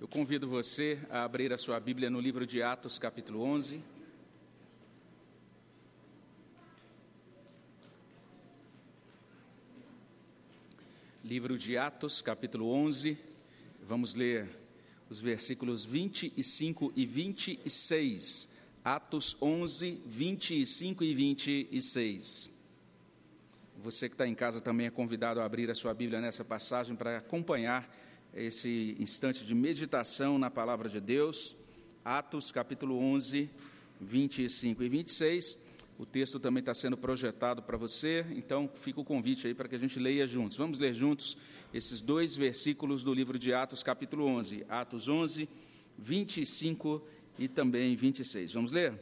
Eu 0.00 0.06
convido 0.06 0.46
você 0.46 0.96
a 1.10 1.24
abrir 1.24 1.52
a 1.52 1.58
sua 1.58 1.80
Bíblia 1.80 2.08
no 2.08 2.20
livro 2.20 2.46
de 2.46 2.62
Atos, 2.62 3.00
capítulo 3.00 3.42
11. 3.42 3.82
Livro 11.24 11.58
de 11.58 11.76
Atos, 11.76 12.22
capítulo 12.22 12.70
11. 12.70 13.18
Vamos 13.82 14.14
ler 14.14 14.48
os 15.10 15.20
versículos 15.20 15.84
25 15.84 16.92
e 16.94 17.04
26. 17.04 18.50
Atos 18.84 19.36
11, 19.42 20.00
25 20.06 21.02
e 21.02 21.12
26. 21.12 22.50
Você 23.78 24.08
que 24.08 24.14
está 24.14 24.28
em 24.28 24.34
casa 24.36 24.60
também 24.60 24.86
é 24.86 24.90
convidado 24.90 25.40
a 25.40 25.44
abrir 25.44 25.68
a 25.72 25.74
sua 25.74 25.92
Bíblia 25.92 26.20
nessa 26.20 26.44
passagem 26.44 26.94
para 26.94 27.18
acompanhar 27.18 27.92
esse 28.34 28.96
instante 28.98 29.44
de 29.44 29.54
meditação 29.54 30.38
na 30.38 30.50
palavra 30.50 30.88
de 30.88 31.00
Deus, 31.00 31.56
Atos 32.04 32.50
capítulo 32.50 32.98
11, 32.98 33.50
25 34.00 34.82
e 34.82 34.88
26. 34.88 35.58
O 35.98 36.06
texto 36.06 36.38
também 36.38 36.60
está 36.60 36.72
sendo 36.74 36.96
projetado 36.96 37.62
para 37.62 37.76
você, 37.76 38.24
então 38.30 38.70
fica 38.72 39.00
o 39.00 39.04
convite 39.04 39.48
aí 39.48 39.54
para 39.54 39.68
que 39.68 39.74
a 39.74 39.78
gente 39.78 39.98
leia 39.98 40.28
juntos. 40.28 40.56
Vamos 40.56 40.78
ler 40.78 40.94
juntos 40.94 41.36
esses 41.74 42.00
dois 42.00 42.36
versículos 42.36 43.02
do 43.02 43.12
livro 43.12 43.38
de 43.38 43.52
Atos, 43.52 43.82
capítulo 43.82 44.24
11. 44.24 44.64
Atos 44.68 45.08
11, 45.08 45.48
25 45.98 47.02
e 47.38 47.48
também 47.48 47.96
26. 47.96 48.52
Vamos 48.52 48.70
ler? 48.70 48.94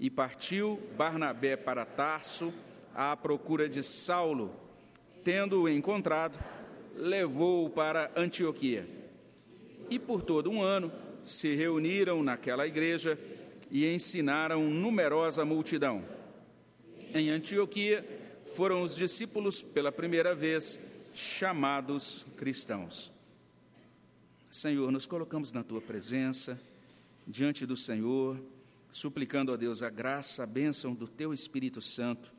E 0.00 0.10
partiu 0.10 0.82
Barnabé 0.96 1.56
para 1.56 1.86
Tarso 1.86 2.52
à 2.92 3.16
procura 3.16 3.68
de 3.68 3.82
Saulo, 3.82 4.52
tendo-o 5.22 5.68
encontrado 5.68 6.38
levou-o 6.96 7.70
para 7.70 8.10
Antioquia. 8.16 8.88
E 9.88 9.98
por 9.98 10.22
todo 10.22 10.50
um 10.50 10.62
ano 10.62 10.92
se 11.22 11.54
reuniram 11.54 12.22
naquela 12.22 12.66
igreja 12.66 13.18
e 13.70 13.86
ensinaram 13.86 14.68
numerosa 14.68 15.44
multidão. 15.44 16.04
Em 17.14 17.30
Antioquia 17.30 18.04
foram 18.54 18.82
os 18.82 18.94
discípulos 18.94 19.62
pela 19.62 19.92
primeira 19.92 20.34
vez 20.34 20.78
chamados 21.14 22.26
cristãos. 22.36 23.12
Senhor, 24.50 24.90
nos 24.90 25.06
colocamos 25.06 25.52
na 25.52 25.62
tua 25.62 25.80
presença, 25.80 26.58
diante 27.26 27.66
do 27.66 27.76
Senhor, 27.76 28.40
suplicando 28.90 29.52
a 29.52 29.56
Deus 29.56 29.82
a 29.82 29.90
graça, 29.90 30.42
a 30.42 30.46
bênção 30.46 30.94
do 30.94 31.06
teu 31.06 31.34
Espírito 31.34 31.82
Santo 31.82 32.35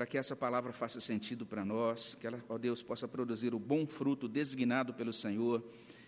para 0.00 0.06
que 0.06 0.16
essa 0.16 0.34
palavra 0.34 0.72
faça 0.72 0.98
sentido 0.98 1.44
para 1.44 1.62
nós, 1.62 2.14
que 2.18 2.26
ela, 2.26 2.42
ó 2.48 2.56
Deus, 2.56 2.82
possa 2.82 3.06
produzir 3.06 3.52
o 3.52 3.58
bom 3.58 3.86
fruto 3.86 4.26
designado 4.26 4.94
pelo 4.94 5.12
Senhor, 5.12 5.62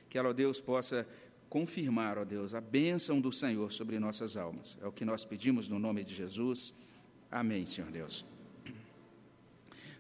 que 0.08 0.16
ela, 0.16 0.30
ó 0.30 0.32
Deus, 0.32 0.62
possa 0.62 1.06
confirmar, 1.50 2.16
ó 2.16 2.24
Deus, 2.24 2.54
a 2.54 2.60
bênção 2.62 3.20
do 3.20 3.30
Senhor 3.30 3.70
sobre 3.70 3.98
nossas 3.98 4.34
almas. 4.34 4.78
É 4.80 4.86
o 4.86 4.92
que 4.92 5.04
nós 5.04 5.26
pedimos 5.26 5.68
no 5.68 5.78
nome 5.78 6.02
de 6.04 6.14
Jesus. 6.14 6.72
Amém, 7.30 7.66
Senhor 7.66 7.90
Deus. 7.90 8.24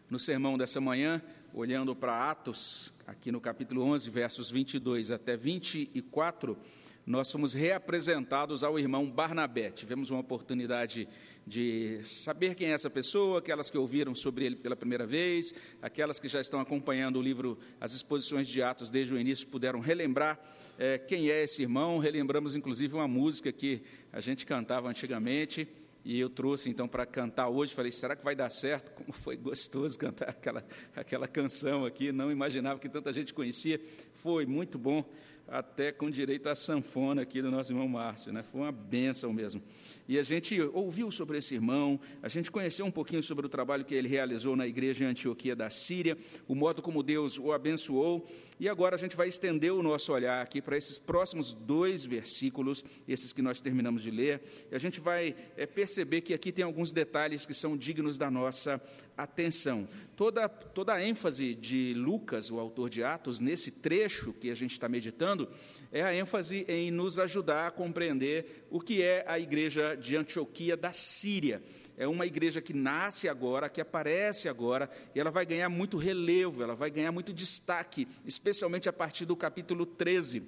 No 0.08 0.18
sermão 0.18 0.56
dessa 0.56 0.80
manhã, 0.80 1.20
olhando 1.52 1.94
para 1.94 2.30
Atos, 2.30 2.94
aqui 3.06 3.30
no 3.30 3.42
capítulo 3.42 3.82
11, 3.82 4.08
versos 4.08 4.50
22 4.50 5.10
até 5.10 5.36
24, 5.36 6.56
nós 7.04 7.30
fomos 7.30 7.52
reapresentados 7.52 8.62
ao 8.62 8.78
irmão 8.78 9.10
Barnabé. 9.10 9.70
Tivemos 9.70 10.10
uma 10.10 10.20
oportunidade 10.20 11.08
de 11.44 12.00
saber 12.04 12.54
quem 12.54 12.68
é 12.68 12.72
essa 12.72 12.88
pessoa, 12.88 13.40
aquelas 13.40 13.68
que 13.68 13.76
ouviram 13.76 14.14
sobre 14.14 14.44
ele 14.44 14.56
pela 14.56 14.76
primeira 14.76 15.04
vez, 15.04 15.52
aquelas 15.80 16.20
que 16.20 16.28
já 16.28 16.40
estão 16.40 16.60
acompanhando 16.60 17.18
o 17.18 17.22
livro, 17.22 17.58
as 17.80 17.92
exposições 17.92 18.46
de 18.46 18.62
Atos 18.62 18.88
desde 18.88 19.12
o 19.12 19.18
início, 19.18 19.48
puderam 19.48 19.80
relembrar 19.80 20.38
é, 20.78 20.96
quem 20.96 21.28
é 21.28 21.42
esse 21.42 21.62
irmão. 21.62 21.98
Relembramos, 21.98 22.54
inclusive, 22.54 22.94
uma 22.94 23.08
música 23.08 23.50
que 23.50 23.82
a 24.12 24.20
gente 24.20 24.46
cantava 24.46 24.88
antigamente. 24.88 25.66
E 26.04 26.18
eu 26.18 26.28
trouxe 26.28 26.68
então 26.68 26.88
para 26.88 27.06
cantar 27.06 27.48
hoje, 27.48 27.72
falei, 27.72 27.92
será 27.92 28.16
que 28.16 28.24
vai 28.24 28.34
dar 28.34 28.50
certo? 28.50 28.90
Como 28.94 29.12
foi 29.12 29.36
gostoso 29.36 29.96
cantar 29.98 30.30
aquela, 30.30 30.64
aquela 30.96 31.28
canção 31.28 31.84
aqui, 31.84 32.10
não 32.10 32.30
imaginava 32.30 32.80
que 32.80 32.88
tanta 32.88 33.12
gente 33.12 33.32
conhecia. 33.32 33.80
Foi 34.12 34.44
muito 34.44 34.78
bom, 34.78 35.04
até 35.48 35.92
com 35.92 36.10
direito 36.10 36.48
à 36.48 36.54
sanfona 36.54 37.22
aqui 37.22 37.42
do 37.42 37.50
nosso 37.50 37.72
irmão 37.72 37.88
Márcio, 37.88 38.32
né? 38.32 38.42
Foi 38.42 38.60
uma 38.62 38.72
benção 38.72 39.32
mesmo. 39.32 39.62
E 40.08 40.18
a 40.18 40.22
gente 40.22 40.60
ouviu 40.72 41.10
sobre 41.10 41.38
esse 41.38 41.54
irmão, 41.54 42.00
a 42.22 42.28
gente 42.28 42.50
conheceu 42.50 42.84
um 42.84 42.90
pouquinho 42.90 43.22
sobre 43.22 43.46
o 43.46 43.48
trabalho 43.48 43.84
que 43.84 43.94
ele 43.94 44.08
realizou 44.08 44.56
na 44.56 44.66
igreja 44.66 45.04
em 45.04 45.08
Antioquia 45.08 45.54
da 45.54 45.70
Síria, 45.70 46.16
o 46.48 46.54
modo 46.54 46.82
como 46.82 47.02
Deus 47.02 47.38
o 47.38 47.52
abençoou. 47.52 48.26
E 48.60 48.68
agora 48.68 48.94
a 48.94 48.98
gente 48.98 49.16
vai 49.16 49.28
estender 49.28 49.72
o 49.72 49.82
nosso 49.82 50.12
olhar 50.12 50.40
aqui 50.40 50.62
para 50.62 50.76
esses 50.76 50.98
próximos 50.98 51.52
dois 51.52 52.04
versículos, 52.04 52.84
esses 53.08 53.32
que 53.32 53.42
nós 53.42 53.60
terminamos 53.60 54.02
de 54.02 54.10
ler. 54.10 54.40
E 54.70 54.74
a 54.74 54.78
gente 54.78 55.00
vai 55.00 55.34
é, 55.56 55.66
perceber 55.66 56.20
que 56.20 56.32
aqui 56.32 56.52
tem 56.52 56.64
alguns 56.64 56.92
detalhes 56.92 57.44
que 57.44 57.54
são 57.54 57.76
dignos 57.76 58.16
da 58.16 58.30
nossa 58.30 58.80
atenção. 59.16 59.88
Toda, 60.16 60.48
toda 60.48 60.94
a 60.94 61.04
ênfase 61.04 61.54
de 61.54 61.94
Lucas, 61.94 62.50
o 62.50 62.58
autor 62.58 62.88
de 62.88 63.02
Atos, 63.02 63.40
nesse 63.40 63.70
trecho 63.70 64.32
que 64.32 64.50
a 64.50 64.54
gente 64.54 64.72
está 64.72 64.88
meditando, 64.88 65.48
é 65.90 66.02
a 66.02 66.14
ênfase 66.14 66.64
em 66.68 66.90
nos 66.90 67.18
ajudar 67.18 67.66
a 67.66 67.70
compreender 67.70 68.66
o 68.70 68.80
que 68.80 69.02
é 69.02 69.24
a 69.26 69.38
igreja 69.38 69.94
de 69.94 70.16
Antioquia 70.16 70.76
da 70.76 70.92
Síria. 70.92 71.62
É 71.96 72.06
uma 72.06 72.26
igreja 72.26 72.60
que 72.60 72.72
nasce 72.72 73.28
agora, 73.28 73.68
que 73.68 73.80
aparece 73.80 74.48
agora, 74.48 74.90
e 75.14 75.20
ela 75.20 75.30
vai 75.30 75.44
ganhar 75.44 75.68
muito 75.68 75.96
relevo, 75.96 76.62
ela 76.62 76.74
vai 76.74 76.90
ganhar 76.90 77.12
muito 77.12 77.32
destaque, 77.32 78.08
especialmente 78.24 78.88
a 78.88 78.92
partir 78.92 79.24
do 79.24 79.36
capítulo 79.36 79.84
13. 79.84 80.42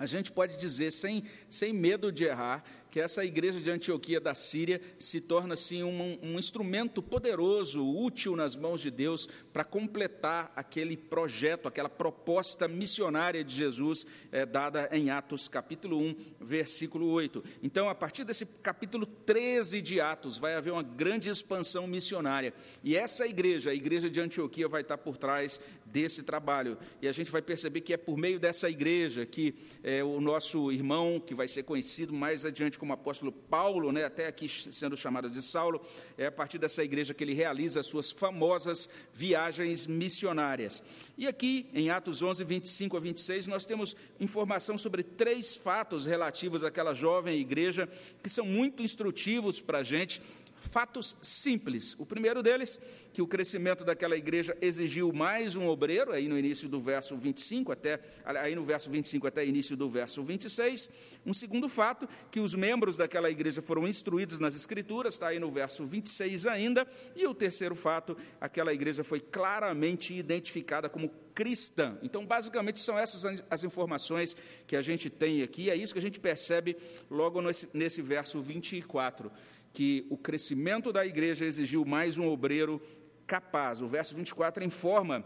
A 0.00 0.06
gente 0.06 0.32
pode 0.32 0.56
dizer, 0.56 0.90
sem, 0.92 1.24
sem 1.46 1.74
medo 1.74 2.10
de 2.10 2.24
errar, 2.24 2.64
que 2.90 3.00
essa 3.00 3.24
igreja 3.24 3.60
de 3.60 3.70
Antioquia 3.70 4.20
da 4.20 4.34
Síria 4.34 4.80
se 4.98 5.20
torna 5.20 5.54
assim 5.54 5.82
um, 5.82 6.18
um 6.22 6.38
instrumento 6.38 7.02
poderoso, 7.02 7.86
útil 7.86 8.34
nas 8.34 8.56
mãos 8.56 8.80
de 8.80 8.90
Deus 8.90 9.28
para 9.52 9.62
completar 9.64 10.52
aquele 10.56 10.96
projeto, 10.96 11.68
aquela 11.68 11.88
proposta 11.88 12.66
missionária 12.66 13.44
de 13.44 13.54
Jesus 13.54 14.06
é, 14.32 14.44
dada 14.44 14.88
em 14.92 15.10
Atos 15.10 15.46
capítulo 15.46 15.98
1, 15.98 16.16
versículo 16.40 17.08
8. 17.10 17.44
Então, 17.62 17.88
a 17.88 17.94
partir 17.94 18.24
desse 18.24 18.44
capítulo 18.44 19.06
13 19.06 19.80
de 19.80 20.00
Atos, 20.00 20.36
vai 20.36 20.54
haver 20.54 20.72
uma 20.72 20.82
grande 20.82 21.28
expansão 21.28 21.86
missionária. 21.86 22.52
E 22.82 22.96
essa 22.96 23.26
igreja, 23.26 23.70
a 23.70 23.74
igreja 23.74 24.10
de 24.10 24.20
Antioquia, 24.20 24.68
vai 24.68 24.82
estar 24.82 24.98
por 24.98 25.16
trás 25.16 25.60
desse 25.86 26.22
trabalho. 26.22 26.78
E 27.02 27.08
a 27.08 27.12
gente 27.12 27.30
vai 27.30 27.42
perceber 27.42 27.80
que 27.80 27.92
é 27.92 27.96
por 27.96 28.16
meio 28.16 28.38
dessa 28.38 28.68
igreja 28.68 29.26
que 29.26 29.54
é, 29.82 30.02
o 30.02 30.20
nosso 30.20 30.70
irmão, 30.72 31.20
que 31.24 31.34
vai 31.34 31.48
ser 31.48 31.64
conhecido 31.64 32.12
mais 32.12 32.44
adiante 32.44 32.78
como 32.80 32.94
apóstolo 32.94 33.30
Paulo, 33.30 33.92
né, 33.92 34.06
até 34.06 34.26
aqui 34.26 34.48
sendo 34.48 34.96
chamado 34.96 35.28
de 35.28 35.42
Saulo, 35.42 35.84
é 36.16 36.26
a 36.26 36.32
partir 36.32 36.56
dessa 36.56 36.82
igreja 36.82 37.12
que 37.12 37.22
ele 37.22 37.34
realiza 37.34 37.80
as 37.80 37.86
suas 37.86 38.10
famosas 38.10 38.88
viagens 39.12 39.86
missionárias. 39.86 40.82
E 41.18 41.28
aqui, 41.28 41.68
em 41.74 41.90
Atos 41.90 42.22
11, 42.22 42.42
25 42.42 42.96
a 42.96 43.00
26, 43.00 43.48
nós 43.48 43.66
temos 43.66 43.94
informação 44.18 44.78
sobre 44.78 45.02
três 45.02 45.54
fatos 45.54 46.06
relativos 46.06 46.64
àquela 46.64 46.94
jovem 46.94 47.38
igreja 47.38 47.86
que 48.22 48.30
são 48.30 48.46
muito 48.46 48.82
instrutivos 48.82 49.60
para 49.60 49.78
a 49.78 49.82
gente 49.82 50.22
fatos 50.60 51.16
simples. 51.22 51.96
O 51.98 52.04
primeiro 52.04 52.42
deles, 52.42 52.80
que 53.12 53.22
o 53.22 53.26
crescimento 53.26 53.84
daquela 53.84 54.16
igreja 54.16 54.56
exigiu 54.60 55.12
mais 55.12 55.56
um 55.56 55.66
obreiro, 55.66 56.12
aí 56.12 56.28
no 56.28 56.38
início 56.38 56.68
do 56.68 56.78
verso 56.78 57.16
25 57.16 57.72
até 57.72 57.98
aí 58.24 58.54
no 58.54 58.64
verso 58.64 58.90
25 58.90 59.26
até 59.26 59.44
início 59.44 59.76
do 59.76 59.88
verso 59.88 60.22
26. 60.22 60.90
Um 61.26 61.32
segundo 61.32 61.68
fato, 61.68 62.08
que 62.30 62.40
os 62.40 62.54
membros 62.54 62.96
daquela 62.96 63.30
igreja 63.30 63.62
foram 63.62 63.88
instruídos 63.88 64.38
nas 64.38 64.54
escrituras, 64.54 65.14
está 65.14 65.28
aí 65.28 65.38
no 65.38 65.50
verso 65.50 65.84
26 65.84 66.46
ainda. 66.46 66.86
E 67.16 67.26
o 67.26 67.34
terceiro 67.34 67.74
fato, 67.74 68.16
aquela 68.40 68.72
igreja 68.72 69.02
foi 69.02 69.20
claramente 69.20 70.14
identificada 70.14 70.88
como 70.88 71.10
cristã. 71.34 71.98
Então, 72.02 72.26
basicamente, 72.26 72.80
são 72.80 72.98
essas 72.98 73.42
as 73.48 73.64
informações 73.64 74.36
que 74.66 74.76
a 74.76 74.82
gente 74.82 75.08
tem 75.08 75.42
aqui, 75.42 75.70
é 75.70 75.74
isso 75.74 75.92
que 75.92 75.98
a 75.98 76.02
gente 76.02 76.20
percebe 76.20 76.76
logo 77.10 77.40
nesse, 77.40 77.68
nesse 77.72 78.02
verso 78.02 78.40
24 78.42 79.30
que 79.72 80.06
o 80.10 80.16
crescimento 80.16 80.92
da 80.92 81.06
igreja 81.06 81.44
exigiu 81.44 81.84
mais 81.84 82.18
um 82.18 82.28
obreiro 82.28 82.80
capaz. 83.26 83.80
O 83.80 83.88
verso 83.88 84.14
24 84.14 84.64
informa 84.64 85.24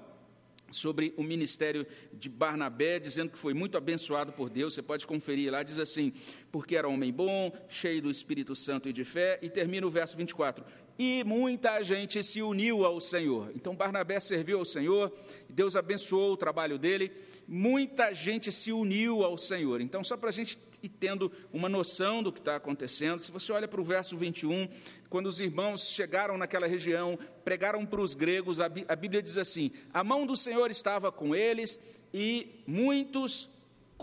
sobre 0.70 1.14
o 1.16 1.22
ministério 1.22 1.86
de 2.12 2.28
Barnabé, 2.28 2.98
dizendo 2.98 3.30
que 3.30 3.38
foi 3.38 3.54
muito 3.54 3.78
abençoado 3.78 4.32
por 4.32 4.50
Deus. 4.50 4.74
Você 4.74 4.82
pode 4.82 5.06
conferir 5.06 5.50
lá, 5.50 5.62
diz 5.62 5.78
assim: 5.78 6.12
porque 6.50 6.76
era 6.76 6.88
homem 6.88 7.12
bom, 7.12 7.52
cheio 7.68 8.02
do 8.02 8.10
Espírito 8.10 8.54
Santo 8.54 8.88
e 8.88 8.92
de 8.92 9.04
fé, 9.04 9.38
e 9.40 9.48
termina 9.48 9.86
o 9.86 9.90
verso 9.90 10.16
24: 10.16 10.64
e 10.98 11.24
muita 11.24 11.82
gente 11.82 12.22
se 12.22 12.42
uniu 12.42 12.84
ao 12.84 13.00
Senhor. 13.00 13.50
Então 13.54 13.74
Barnabé 13.74 14.20
serviu 14.20 14.58
ao 14.58 14.64
Senhor, 14.64 15.12
Deus 15.48 15.76
abençoou 15.76 16.32
o 16.32 16.36
trabalho 16.36 16.78
dele, 16.78 17.12
muita 17.46 18.12
gente 18.12 18.52
se 18.52 18.72
uniu 18.72 19.24
ao 19.24 19.36
Senhor. 19.36 19.80
Então, 19.80 20.04
só 20.04 20.16
para 20.16 20.28
a 20.28 20.32
gente 20.32 20.58
ir 20.86 20.88
tendo 20.88 21.30
uma 21.52 21.68
noção 21.68 22.22
do 22.22 22.32
que 22.32 22.38
está 22.38 22.56
acontecendo, 22.56 23.20
se 23.20 23.32
você 23.32 23.52
olha 23.52 23.68
para 23.68 23.80
o 23.80 23.84
verso 23.84 24.16
21, 24.16 24.68
quando 25.08 25.26
os 25.26 25.40
irmãos 25.40 25.88
chegaram 25.88 26.36
naquela 26.36 26.66
região, 26.66 27.18
pregaram 27.44 27.84
para 27.86 28.00
os 28.00 28.14
gregos, 28.14 28.60
a 28.60 28.68
Bíblia 28.68 29.22
diz 29.22 29.36
assim: 29.36 29.70
a 29.92 30.02
mão 30.02 30.26
do 30.26 30.36
Senhor 30.36 30.70
estava 30.70 31.12
com 31.12 31.34
eles 31.34 31.80
e 32.12 32.62
muitos 32.66 33.48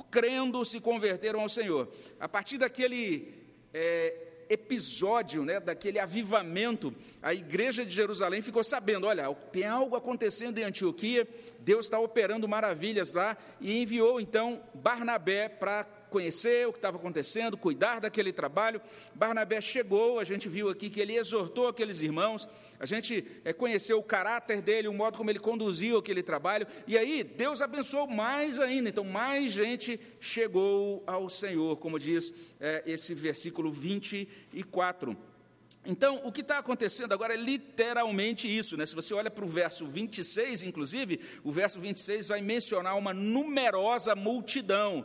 crendo, 0.09 0.63
se 0.65 0.79
converteram 0.79 1.41
ao 1.41 1.49
Senhor. 1.49 1.91
A 2.19 2.27
partir 2.27 2.57
daquele 2.57 3.33
é, 3.73 4.31
episódio, 4.49 5.45
né, 5.45 5.59
daquele 5.59 5.97
avivamento, 5.97 6.93
a 7.21 7.33
igreja 7.33 7.85
de 7.85 7.93
Jerusalém 7.93 8.41
ficou 8.41 8.63
sabendo: 8.63 9.07
olha, 9.07 9.33
tem 9.51 9.65
algo 9.65 9.95
acontecendo 9.95 10.57
em 10.57 10.63
Antioquia, 10.63 11.27
Deus 11.59 11.85
está 11.85 11.99
operando 11.99 12.47
maravilhas 12.47 13.13
lá, 13.13 13.37
e 13.59 13.81
enviou 13.81 14.19
então 14.19 14.61
Barnabé 14.73 15.47
para 15.47 15.87
conhecer 16.11 16.67
o 16.67 16.71
que 16.71 16.77
estava 16.77 16.97
acontecendo, 16.97 17.57
cuidar 17.57 18.01
daquele 18.01 18.31
trabalho. 18.31 18.81
Barnabé 19.15 19.61
chegou, 19.61 20.19
a 20.19 20.23
gente 20.23 20.47
viu 20.47 20.69
aqui 20.69 20.89
que 20.89 20.99
ele 20.99 21.15
exortou 21.15 21.67
aqueles 21.67 22.01
irmãos, 22.01 22.47
a 22.79 22.85
gente 22.85 23.25
é, 23.43 23.53
conheceu 23.53 23.97
o 23.97 24.03
caráter 24.03 24.61
dele, 24.61 24.87
o 24.87 24.93
modo 24.93 25.17
como 25.17 25.29
ele 25.29 25.39
conduziu 25.39 25.97
aquele 25.97 26.21
trabalho, 26.21 26.67
e 26.85 26.97
aí 26.97 27.23
Deus 27.23 27.61
abençoou 27.61 28.05
mais 28.05 28.59
ainda, 28.59 28.89
então 28.89 29.03
mais 29.03 29.51
gente 29.51 29.99
chegou 30.19 31.01
ao 31.07 31.29
Senhor, 31.29 31.77
como 31.77 31.97
diz 31.97 32.33
é, 32.59 32.83
esse 32.85 33.13
versículo 33.13 33.71
24. 33.71 35.17
Então, 35.83 36.21
o 36.23 36.31
que 36.31 36.41
está 36.41 36.59
acontecendo 36.59 37.11
agora 37.11 37.33
é 37.33 37.37
literalmente 37.37 38.47
isso, 38.47 38.77
né? 38.77 38.85
Se 38.85 38.93
você 38.93 39.15
olha 39.15 39.31
para 39.31 39.43
o 39.43 39.47
verso 39.47 39.87
26, 39.87 40.61
inclusive, 40.61 41.19
o 41.43 41.51
verso 41.51 41.79
26 41.79 42.27
vai 42.27 42.39
mencionar 42.39 42.95
uma 42.97 43.13
numerosa 43.13 44.15
multidão. 44.15 45.03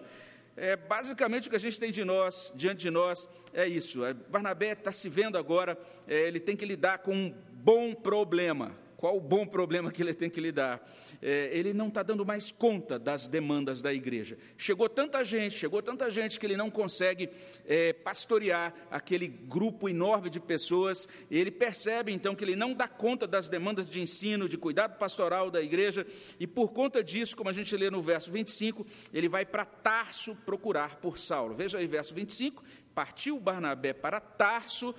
É, 0.56 0.74
basicamente 0.74 1.48
o 1.48 1.50
que 1.50 1.56
a 1.56 1.60
gente 1.60 1.78
tem 1.78 1.90
de 1.90 2.02
nós, 2.04 2.52
diante 2.54 2.80
de 2.80 2.90
nós, 2.90 3.28
é 3.52 3.66
isso. 3.66 4.04
É, 4.04 4.14
Barnabé 4.14 4.72
está 4.72 4.90
se 4.90 5.08
vendo 5.08 5.36
agora, 5.36 5.78
é, 6.08 6.26
ele 6.26 6.40
tem 6.40 6.56
que 6.56 6.64
lidar 6.64 6.98
com 6.98 7.14
um 7.14 7.34
bom 7.52 7.94
problema. 7.94 8.72
Qual 8.96 9.14
o 9.14 9.20
bom 9.20 9.46
problema 9.46 9.92
que 9.92 10.02
ele 10.02 10.14
tem 10.14 10.30
que 10.30 10.40
lidar? 10.40 10.82
É, 11.20 11.50
ele 11.52 11.74
não 11.74 11.88
está 11.88 12.02
dando 12.02 12.24
mais 12.24 12.50
conta 12.50 12.98
das 12.98 13.28
demandas 13.28 13.82
da 13.82 13.92
igreja. 13.92 14.38
Chegou 14.56 14.88
tanta 14.88 15.22
gente, 15.22 15.58
chegou 15.58 15.82
tanta 15.82 16.08
gente 16.10 16.40
que 16.40 16.46
ele 16.46 16.56
não 16.56 16.70
consegue 16.70 17.28
é, 17.66 17.92
pastorear 17.92 18.74
aquele 18.90 19.28
grupo 19.28 19.86
enorme 19.88 20.30
de 20.30 20.40
pessoas. 20.40 21.06
ele 21.30 21.50
percebe 21.50 22.10
então 22.10 22.34
que 22.34 22.42
ele 22.42 22.56
não 22.56 22.72
dá 22.72 22.88
conta 22.88 23.26
das 23.26 23.48
demandas 23.48 23.90
de 23.90 24.00
ensino, 24.00 24.48
de 24.48 24.56
cuidado 24.56 24.98
pastoral 24.98 25.50
da 25.50 25.60
igreja, 25.60 26.06
e 26.40 26.46
por 26.46 26.72
conta 26.72 27.04
disso, 27.04 27.36
como 27.36 27.50
a 27.50 27.52
gente 27.52 27.76
lê 27.76 27.90
no 27.90 28.00
verso 28.00 28.32
25, 28.32 28.86
ele 29.12 29.28
vai 29.28 29.44
para 29.44 29.66
Tarso 29.66 30.34
procurar 30.46 30.96
por 30.96 31.18
Saulo. 31.18 31.54
Veja 31.54 31.78
aí, 31.78 31.86
verso 31.86 32.14
25: 32.14 32.64
partiu 32.94 33.38
Barnabé 33.38 33.92
para 33.92 34.20
Tarso 34.20 34.94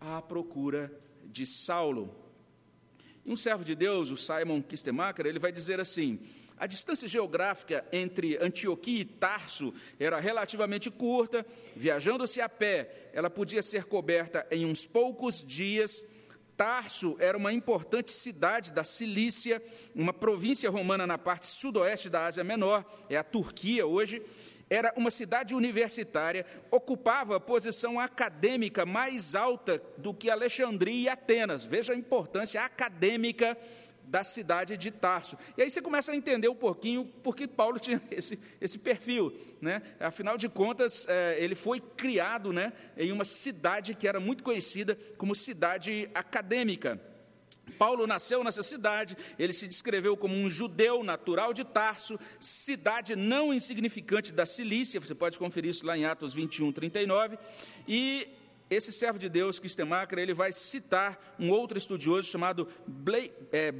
à 0.00 0.20
procura 0.20 0.92
de 1.24 1.46
Saulo. 1.46 2.25
Um 3.26 3.36
servo 3.36 3.64
de 3.64 3.74
Deus, 3.74 4.10
o 4.10 4.16
Simon 4.16 4.62
Kistemacher, 4.62 5.26
ele 5.26 5.40
vai 5.40 5.50
dizer 5.50 5.80
assim: 5.80 6.20
a 6.56 6.66
distância 6.66 7.08
geográfica 7.08 7.84
entre 7.92 8.38
Antioquia 8.40 9.00
e 9.00 9.04
Tarso 9.04 9.74
era 9.98 10.20
relativamente 10.20 10.90
curta, 10.90 11.44
viajando-se 11.74 12.40
a 12.40 12.48
pé, 12.48 13.10
ela 13.12 13.28
podia 13.28 13.62
ser 13.62 13.84
coberta 13.84 14.46
em 14.50 14.64
uns 14.64 14.86
poucos 14.86 15.44
dias. 15.44 16.04
Tarso 16.56 17.16
era 17.18 17.36
uma 17.36 17.52
importante 17.52 18.10
cidade 18.10 18.72
da 18.72 18.84
Cilícia, 18.84 19.62
uma 19.94 20.12
província 20.12 20.70
romana 20.70 21.06
na 21.06 21.18
parte 21.18 21.46
sudoeste 21.46 22.08
da 22.08 22.24
Ásia 22.24 22.42
Menor, 22.42 22.82
é 23.10 23.16
a 23.18 23.24
Turquia 23.24 23.86
hoje, 23.86 24.22
era 24.68 24.92
uma 24.96 25.10
cidade 25.10 25.54
universitária, 25.54 26.44
ocupava 26.70 27.36
a 27.36 27.40
posição 27.40 28.00
acadêmica 28.00 28.84
mais 28.84 29.34
alta 29.34 29.80
do 29.96 30.12
que 30.12 30.28
Alexandria 30.28 31.02
e 31.02 31.08
Atenas. 31.08 31.64
Veja 31.64 31.92
a 31.92 31.96
importância 31.96 32.62
acadêmica 32.62 33.56
da 34.06 34.22
cidade 34.22 34.76
de 34.76 34.90
Tarso. 34.90 35.36
E 35.56 35.62
aí 35.62 35.70
você 35.70 35.82
começa 35.82 36.12
a 36.12 36.16
entender 36.16 36.48
um 36.48 36.54
pouquinho 36.54 37.04
por 37.04 37.34
que 37.34 37.46
Paulo 37.46 37.78
tinha 37.80 38.00
esse, 38.10 38.38
esse 38.60 38.78
perfil. 38.78 39.36
Né? 39.60 39.82
Afinal 39.98 40.38
de 40.38 40.48
contas, 40.48 41.06
é, 41.08 41.36
ele 41.38 41.54
foi 41.54 41.80
criado 41.80 42.52
né, 42.52 42.72
em 42.96 43.12
uma 43.12 43.24
cidade 43.24 43.94
que 43.94 44.06
era 44.06 44.20
muito 44.20 44.42
conhecida 44.42 44.96
como 45.16 45.34
cidade 45.34 46.08
acadêmica. 46.14 47.00
Paulo 47.78 48.06
nasceu 48.06 48.42
nessa 48.42 48.62
cidade, 48.62 49.16
ele 49.38 49.52
se 49.52 49.66
descreveu 49.66 50.16
como 50.16 50.34
um 50.34 50.48
judeu 50.48 51.02
natural 51.02 51.52
de 51.52 51.64
Tarso, 51.64 52.18
cidade 52.40 53.14
não 53.16 53.52
insignificante 53.52 54.32
da 54.32 54.46
Cilícia, 54.46 55.00
você 55.00 55.14
pode 55.14 55.38
conferir 55.38 55.70
isso 55.70 55.86
lá 55.86 55.96
em 55.96 56.04
Atos 56.04 56.32
21, 56.32 56.72
39, 56.72 57.38
e 57.86 58.28
esse 58.68 58.92
servo 58.92 59.18
de 59.18 59.28
Deus, 59.28 59.60
Kistemacra, 59.60 60.20
ele 60.20 60.34
vai 60.34 60.52
citar 60.52 61.36
um 61.38 61.50
outro 61.50 61.78
estudioso 61.78 62.28
chamado 62.28 62.68
Blake, 62.86 63.32
é, 63.52 63.72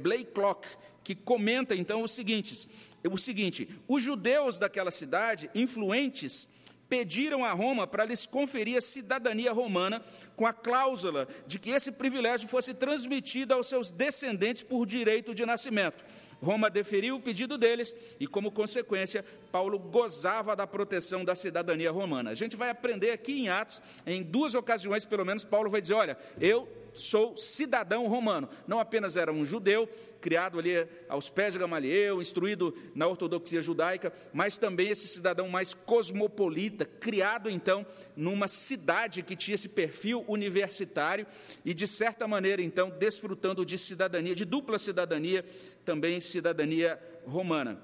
que 1.03 1.13
comenta 1.13 1.75
então 1.75 2.03
o 2.03 2.07
seguinte, 2.07 2.69
o 3.09 3.17
seguinte, 3.17 3.67
os 3.87 4.01
judeus 4.01 4.57
daquela 4.57 4.91
cidade, 4.91 5.49
influentes, 5.53 6.47
pediram 6.89 7.43
a 7.43 7.51
Roma 7.53 7.85
para 7.85 8.05
lhes 8.05 8.25
conferir 8.25 8.77
a 8.77 8.81
cidadania 8.81 9.51
romana, 9.51 10.03
com 10.35 10.45
a 10.45 10.53
cláusula 10.53 11.27
de 11.45 11.59
que 11.59 11.71
esse 11.71 11.91
privilégio 11.91 12.47
fosse 12.47 12.73
transmitido 12.73 13.53
aos 13.53 13.67
seus 13.67 13.91
descendentes 13.91 14.63
por 14.63 14.85
direito 14.85 15.33
de 15.33 15.45
nascimento. 15.45 16.03
Roma 16.41 16.69
deferiu 16.69 17.15
o 17.15 17.19
pedido 17.19 17.57
deles 17.57 17.95
e, 18.19 18.27
como 18.27 18.51
consequência, 18.51 19.25
Paulo 19.51 19.79
gozava 19.79 20.55
da 20.55 20.67
proteção 20.67 21.25
da 21.25 21.35
cidadania 21.35 21.91
romana. 21.91 22.29
A 22.29 22.35
gente 22.35 22.55
vai 22.55 22.69
aprender 22.69 23.11
aqui 23.11 23.41
em 23.41 23.49
Atos, 23.49 23.81
em 24.05 24.21
duas 24.21 24.53
ocasiões, 24.53 25.03
pelo 25.03 25.25
menos, 25.25 25.43
Paulo 25.43 25.69
vai 25.69 25.81
dizer: 25.81 25.95
Olha, 25.95 26.17
eu 26.39 26.67
sou 26.97 27.37
cidadão 27.37 28.07
romano. 28.07 28.49
Não 28.67 28.79
apenas 28.79 29.15
era 29.15 29.31
um 29.31 29.45
judeu, 29.45 29.87
criado 30.19 30.59
ali 30.59 30.71
aos 31.07 31.29
pés 31.29 31.53
de 31.53 31.59
Gamaliel, 31.59 32.21
instruído 32.21 32.75
na 32.95 33.07
ortodoxia 33.07 33.61
judaica, 33.61 34.11
mas 34.33 34.57
também 34.57 34.89
esse 34.89 35.07
cidadão 35.07 35.47
mais 35.47 35.73
cosmopolita, 35.73 36.85
criado 36.85 37.49
então 37.49 37.85
numa 38.15 38.47
cidade 38.47 39.23
que 39.23 39.35
tinha 39.35 39.55
esse 39.55 39.69
perfil 39.69 40.25
universitário 40.27 41.25
e, 41.63 41.73
de 41.73 41.87
certa 41.87 42.27
maneira, 42.27 42.61
então, 42.61 42.89
desfrutando 42.89 43.65
de 43.65 43.77
cidadania, 43.77 44.35
de 44.35 44.45
dupla 44.45 44.79
cidadania, 44.79 45.45
também 45.85 46.19
cidadania 46.19 46.99
romana. 47.25 47.81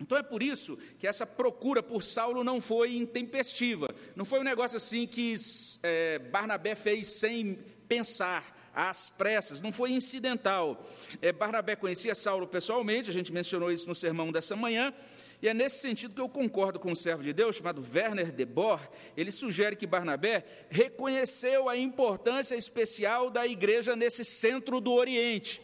Então 0.00 0.16
é 0.16 0.22
por 0.22 0.42
isso 0.42 0.78
que 0.98 1.06
essa 1.06 1.26
procura 1.26 1.82
por 1.82 2.02
Saulo 2.02 2.44
não 2.44 2.60
foi 2.60 2.96
intempestiva, 2.96 3.88
não 4.14 4.24
foi 4.24 4.40
um 4.40 4.44
negócio 4.44 4.76
assim 4.76 5.06
que 5.06 5.34
é, 5.82 6.18
Barnabé 6.20 6.74
fez 6.74 7.08
sem 7.08 7.58
pensar, 7.88 8.70
às 8.74 9.08
pressas, 9.08 9.60
não 9.60 9.72
foi 9.72 9.90
incidental. 9.90 10.88
É, 11.20 11.32
Barnabé 11.32 11.74
conhecia 11.74 12.14
Saulo 12.14 12.46
pessoalmente, 12.46 13.10
a 13.10 13.12
gente 13.12 13.32
mencionou 13.32 13.72
isso 13.72 13.88
no 13.88 13.94
sermão 13.94 14.30
dessa 14.30 14.54
manhã, 14.54 14.94
e 15.40 15.48
é 15.48 15.54
nesse 15.54 15.80
sentido 15.80 16.14
que 16.14 16.20
eu 16.20 16.28
concordo 16.28 16.78
com 16.78 16.92
um 16.92 16.96
servo 16.96 17.22
de 17.22 17.32
Deus 17.32 17.56
chamado 17.56 17.84
Werner 17.94 18.32
de 18.32 18.44
Boer. 18.44 18.80
Ele 19.16 19.30
sugere 19.30 19.76
que 19.76 19.86
Barnabé 19.86 20.44
reconheceu 20.68 21.68
a 21.68 21.76
importância 21.76 22.56
especial 22.56 23.30
da 23.30 23.46
igreja 23.46 23.94
nesse 23.94 24.24
centro 24.24 24.80
do 24.80 24.92
Oriente. 24.92 25.60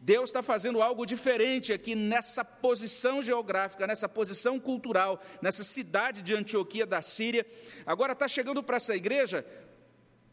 Deus 0.00 0.30
está 0.30 0.42
fazendo 0.42 0.82
algo 0.82 1.06
diferente 1.06 1.72
aqui 1.72 1.94
nessa 1.94 2.44
posição 2.44 3.22
geográfica, 3.22 3.86
nessa 3.86 4.08
posição 4.08 4.58
cultural, 4.58 5.22
nessa 5.40 5.62
cidade 5.62 6.22
de 6.22 6.34
Antioquia 6.34 6.84
da 6.84 7.00
Síria. 7.00 7.46
Agora 7.86 8.12
está 8.12 8.26
chegando 8.26 8.64
para 8.64 8.78
essa 8.78 8.96
igreja 8.96 9.46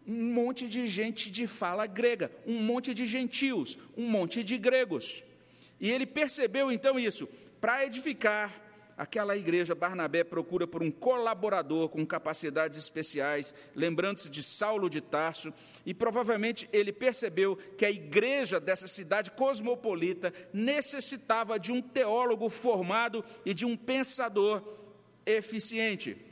um 0.10 0.34
monte 0.34 0.68
de 0.68 0.88
gente 0.88 1.30
de 1.30 1.46
fala 1.46 1.86
grega, 1.86 2.32
um 2.48 2.60
monte 2.60 2.96
de 2.96 3.06
gentios, 3.06 3.78
um 3.96 4.10
monte 4.10 4.44
de 4.44 4.58
gregos. 4.58 5.24
E 5.80 5.92
ele 5.92 6.08
percebeu 6.08 6.72
então 6.72 7.00
isso. 7.00 7.30
Para 7.62 7.86
edificar 7.86 8.52
aquela 8.98 9.38
igreja, 9.38 9.76
Barnabé 9.76 10.24
procura 10.24 10.66
por 10.66 10.82
um 10.82 10.90
colaborador 10.90 11.90
com 11.90 12.04
capacidades 12.06 12.78
especiais, 12.78 13.54
lembrando-se 13.76 14.30
de 14.30 14.42
Saulo 14.42 14.90
de 14.90 15.00
Tarso, 15.00 15.54
e 15.86 15.94
provavelmente 15.94 16.68
ele 16.74 16.92
percebeu 16.92 17.56
que 17.78 17.86
a 17.86 17.92
igreja 17.92 18.60
dessa 18.60 18.88
cidade 18.88 19.30
cosmopolita 19.32 20.34
necessitava 20.52 21.60
de 21.60 21.72
um 21.72 21.82
teólogo 21.82 22.50
formado 22.50 23.24
e 23.46 23.54
de 23.54 23.64
um 23.64 23.78
pensador 23.78 24.64
eficiente. 25.24 26.29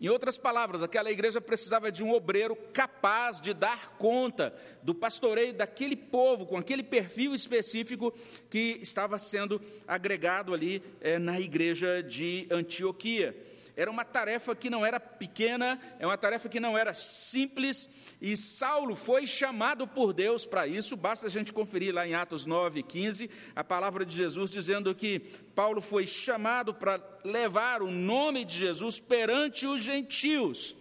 Em 0.00 0.08
outras 0.08 0.36
palavras, 0.36 0.82
aquela 0.82 1.10
igreja 1.10 1.40
precisava 1.40 1.90
de 1.90 2.02
um 2.02 2.10
obreiro 2.10 2.56
capaz 2.72 3.40
de 3.40 3.54
dar 3.54 3.96
conta 3.96 4.54
do 4.82 4.94
pastoreio 4.94 5.54
daquele 5.54 5.94
povo, 5.94 6.46
com 6.46 6.56
aquele 6.56 6.82
perfil 6.82 7.34
específico 7.34 8.12
que 8.50 8.78
estava 8.82 9.18
sendo 9.18 9.60
agregado 9.86 10.52
ali 10.52 10.82
é, 11.00 11.18
na 11.18 11.40
igreja 11.40 12.02
de 12.02 12.46
Antioquia. 12.50 13.36
Era 13.76 13.90
uma 13.90 14.04
tarefa 14.04 14.54
que 14.54 14.70
não 14.70 14.86
era 14.86 15.00
pequena, 15.00 15.80
é 15.98 16.06
uma 16.06 16.16
tarefa 16.16 16.48
que 16.48 16.60
não 16.60 16.78
era 16.78 16.94
simples, 16.94 17.88
e 18.20 18.36
Saulo 18.36 18.94
foi 18.94 19.26
chamado 19.26 19.86
por 19.86 20.12
Deus 20.12 20.46
para 20.46 20.66
isso, 20.66 20.96
basta 20.96 21.26
a 21.26 21.30
gente 21.30 21.52
conferir 21.52 21.92
lá 21.92 22.06
em 22.06 22.14
Atos 22.14 22.46
9, 22.46 22.84
15, 22.84 23.28
a 23.54 23.64
palavra 23.64 24.06
de 24.06 24.14
Jesus 24.14 24.50
dizendo 24.50 24.94
que 24.94 25.18
Paulo 25.54 25.80
foi 25.80 26.06
chamado 26.06 26.72
para 26.72 27.00
levar 27.24 27.82
o 27.82 27.90
nome 27.90 28.44
de 28.44 28.56
Jesus 28.56 29.00
perante 29.00 29.66
os 29.66 29.82
gentios. 29.82 30.76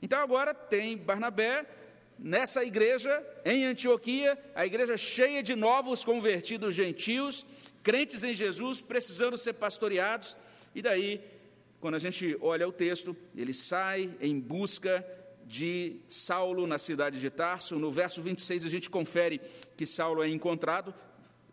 Então 0.00 0.18
agora 0.20 0.54
tem 0.54 0.96
Barnabé 0.96 1.66
nessa 2.18 2.64
igreja 2.64 3.22
em 3.44 3.64
Antioquia, 3.66 4.38
a 4.54 4.64
igreja 4.64 4.96
cheia 4.96 5.42
de 5.42 5.54
novos 5.54 6.02
convertidos 6.02 6.74
gentios, 6.74 7.44
crentes 7.82 8.22
em 8.22 8.34
Jesus, 8.34 8.80
precisando 8.80 9.36
ser 9.36 9.52
pastoreados, 9.52 10.36
e 10.74 10.82
daí 10.82 11.20
quando 11.80 11.94
a 11.94 11.98
gente 11.98 12.36
olha 12.40 12.66
o 12.66 12.72
texto, 12.72 13.16
ele 13.36 13.54
sai 13.54 14.10
em 14.20 14.38
busca 14.38 15.04
de 15.46 16.00
Saulo 16.08 16.66
na 16.66 16.78
cidade 16.78 17.18
de 17.18 17.30
Tarso. 17.30 17.78
No 17.78 17.90
verso 17.90 18.22
26, 18.22 18.64
a 18.64 18.68
gente 18.68 18.90
confere 18.90 19.40
que 19.76 19.86
Saulo 19.86 20.22
é 20.22 20.28
encontrado. 20.28 20.94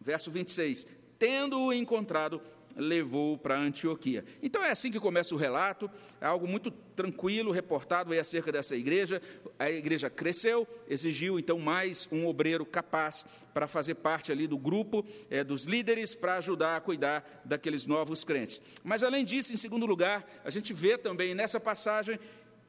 Verso 0.02 0.32
26: 0.32 0.88
Tendo-o 1.18 1.72
encontrado, 1.72 2.42
levou 2.76 3.38
para 3.38 3.58
Antioquia. 3.58 4.26
Então 4.42 4.64
é 4.64 4.72
assim 4.72 4.92
que 4.92 5.00
começa 5.00 5.34
o 5.34 5.38
relato, 5.38 5.90
é 6.20 6.26
algo 6.26 6.48
muito 6.48 6.70
tranquilo, 6.70 7.52
reportado 7.52 8.12
aí 8.12 8.20
acerca 8.20 8.52
dessa 8.52 8.76
igreja. 8.76 9.22
A 9.58 9.70
igreja 9.70 10.10
cresceu, 10.10 10.68
exigiu 10.88 11.40
então 11.40 11.60
mais 11.60 12.08
um 12.12 12.28
obreiro 12.28 12.66
capaz 12.66 13.26
para 13.54 13.68
fazer 13.68 13.96
parte 13.96 14.32
ali 14.32 14.48
do 14.48 14.58
grupo 14.58 15.06
é, 15.30 15.44
dos 15.44 15.66
líderes 15.66 16.14
para 16.14 16.36
ajudar 16.36 16.76
a 16.76 16.82
cuidar 16.82 17.42
daqueles 17.46 17.86
novos 17.86 18.24
crentes. 18.24 18.62
Mas 18.84 19.04
além 19.04 19.24
disso, 19.24 19.54
em 19.54 19.58
segundo 19.58 19.86
lugar, 19.86 20.26
a 20.44 20.50
gente 20.50 20.74
vê 20.74 20.98
também 20.98 21.34
nessa 21.34 21.60
passagem 21.60 22.20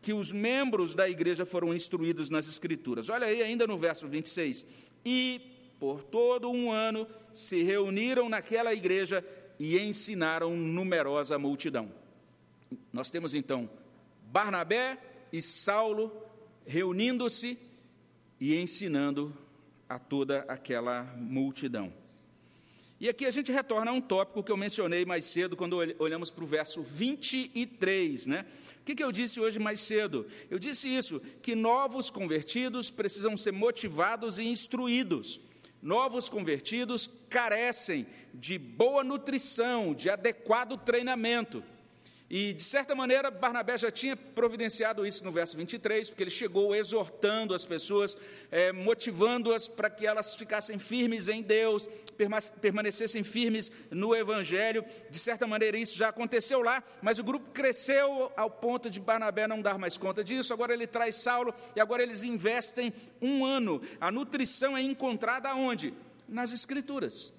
que 0.01 0.13
os 0.13 0.31
membros 0.31 0.95
da 0.95 1.09
igreja 1.09 1.45
foram 1.45 1.75
instruídos 1.75 2.31
nas 2.31 2.47
Escrituras. 2.47 3.09
Olha 3.09 3.27
aí, 3.27 3.43
ainda 3.43 3.67
no 3.67 3.77
verso 3.77 4.07
26. 4.07 4.67
E 5.05 5.41
por 5.81 6.03
todo 6.05 6.49
um 6.49 6.71
ano 6.71 7.07
se 7.33 7.63
reuniram 7.63 8.29
naquela 8.29 8.73
igreja 8.73 9.25
e 9.59 9.79
ensinaram 9.79 10.57
numerosa 10.57 11.39
multidão. 11.39 11.91
Nós 12.93 13.11
temos 13.11 13.35
então 13.35 13.69
Barnabé 14.27 14.99
e 15.33 15.41
Saulo 15.41 16.13
reunindo-se 16.67 17.59
e 18.41 18.55
ensinando 18.57 19.37
a 19.89 19.99
toda 19.99 20.41
aquela 20.49 21.05
multidão. 21.17 21.93
E 22.99 23.11
aqui 23.11 23.27
a 23.27 23.31
gente 23.31 23.53
retorna 23.53 23.91
a 23.91 23.95
um 23.95 24.01
tópico 24.01 24.43
que 24.43 24.51
eu 24.51 24.57
mencionei 24.57 25.05
mais 25.05 25.27
cedo, 25.27 25.55
quando 25.55 25.77
olhamos 25.99 26.31
para 26.31 26.43
o 26.43 26.47
verso 26.47 26.83
23, 26.83 28.27
né? 28.27 28.47
O 28.81 28.85
que, 28.87 28.95
que 28.95 29.05
eu 29.05 29.13
disse 29.13 29.39
hoje 29.39 29.59
mais 29.59 29.81
cedo? 29.81 30.27
Eu 30.51 30.59
disse 30.59 30.89
isso, 30.89 31.21
que 31.43 31.55
novos 31.55 32.09
convertidos 32.09 32.91
precisam 32.91 33.37
ser 33.37 33.53
motivados 33.53 34.39
e 34.39 34.45
instruídos. 34.45 35.39
Novos 35.83 36.31
convertidos 36.31 37.11
carecem 37.29 38.07
de 38.39 38.59
boa 38.59 39.03
nutrição, 39.03 39.95
de 39.95 40.11
adequado 40.11 40.77
treinamento. 40.77 41.63
E, 42.29 42.53
de 42.53 42.65
certa 42.65 42.93
maneira, 42.93 43.31
Barnabé 43.31 43.79
já 43.79 43.89
tinha 43.89 44.17
providenciado 44.17 45.07
isso 45.07 45.25
no 45.25 45.31
verso 45.31 45.57
23, 45.57 46.11
porque 46.11 46.25
ele 46.25 46.31
chegou 46.31 46.75
exortando 46.75 47.55
as 47.55 47.65
pessoas, 47.65 48.19
é, 48.51 48.73
motivando-as 48.73 49.69
para 49.69 49.89
que 49.89 50.05
elas 50.05 50.35
ficassem 50.35 50.77
firmes 50.77 51.29
em 51.29 51.41
Deus, 51.41 51.89
permanecessem 52.61 53.23
firmes 53.23 53.71
no 53.93 54.13
Evangelho. 54.13 54.85
De 55.09 55.21
certa 55.21 55.47
maneira, 55.47 55.79
isso 55.79 55.97
já 55.97 56.09
aconteceu 56.09 56.63
lá, 56.63 56.83
mas 57.01 57.21
o 57.21 57.25
grupo 57.25 57.51
cresceu 57.51 58.33
ao 58.37 58.51
ponto 58.51 58.91
de 58.91 58.99
Barnabé 58.99 59.47
não 59.47 59.63
dar 59.63 59.79
mais 59.79 59.97
conta 59.97 60.25
disso. 60.25 60.53
Agora 60.53 60.75
ele 60.75 60.89
traz 60.89 61.15
Saulo 61.15 61.55
e 61.77 61.81
agora 61.81 62.03
eles 62.03 62.25
investem 62.25 62.93
um 63.23 63.45
ano. 63.45 63.81
A 64.01 64.11
nutrição 64.11 64.77
é 64.77 64.83
encontrada 64.83 65.55
onde? 65.55 65.95
Nas 66.29 66.53
Escrituras. 66.53 67.37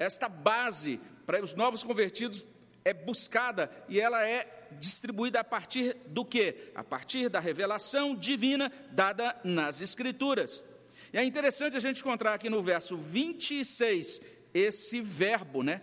Esta 0.00 0.30
base 0.30 0.98
para 1.26 1.44
os 1.44 1.52
novos 1.52 1.84
convertidos 1.84 2.46
é 2.82 2.94
buscada 2.94 3.70
e 3.86 4.00
ela 4.00 4.26
é 4.26 4.66
distribuída 4.80 5.40
a 5.40 5.44
partir 5.44 5.94
do 6.06 6.24
que? 6.24 6.72
A 6.74 6.82
partir 6.82 7.28
da 7.28 7.38
revelação 7.38 8.16
divina 8.16 8.72
dada 8.92 9.38
nas 9.44 9.82
Escrituras. 9.82 10.64
E 11.12 11.18
é 11.18 11.22
interessante 11.22 11.76
a 11.76 11.80
gente 11.80 12.00
encontrar 12.00 12.32
aqui 12.32 12.48
no 12.48 12.62
verso 12.62 12.96
26 12.96 14.22
esse 14.54 15.02
verbo, 15.02 15.62
né? 15.62 15.82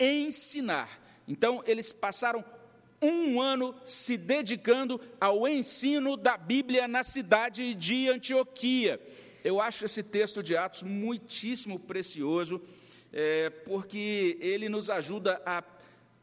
Ensinar. 0.00 0.88
Então, 1.28 1.62
eles 1.66 1.92
passaram 1.92 2.42
um 3.02 3.38
ano 3.38 3.74
se 3.84 4.16
dedicando 4.16 4.98
ao 5.20 5.46
ensino 5.46 6.16
da 6.16 6.38
Bíblia 6.38 6.88
na 6.88 7.02
cidade 7.02 7.74
de 7.74 8.08
Antioquia. 8.08 8.98
Eu 9.44 9.60
acho 9.60 9.84
esse 9.84 10.02
texto 10.02 10.42
de 10.42 10.56
Atos 10.56 10.82
muitíssimo 10.82 11.78
precioso, 11.78 12.62
é, 13.12 13.50
porque 13.50 14.38
ele 14.40 14.68
nos 14.68 14.88
ajuda 14.88 15.40
a 15.44 15.62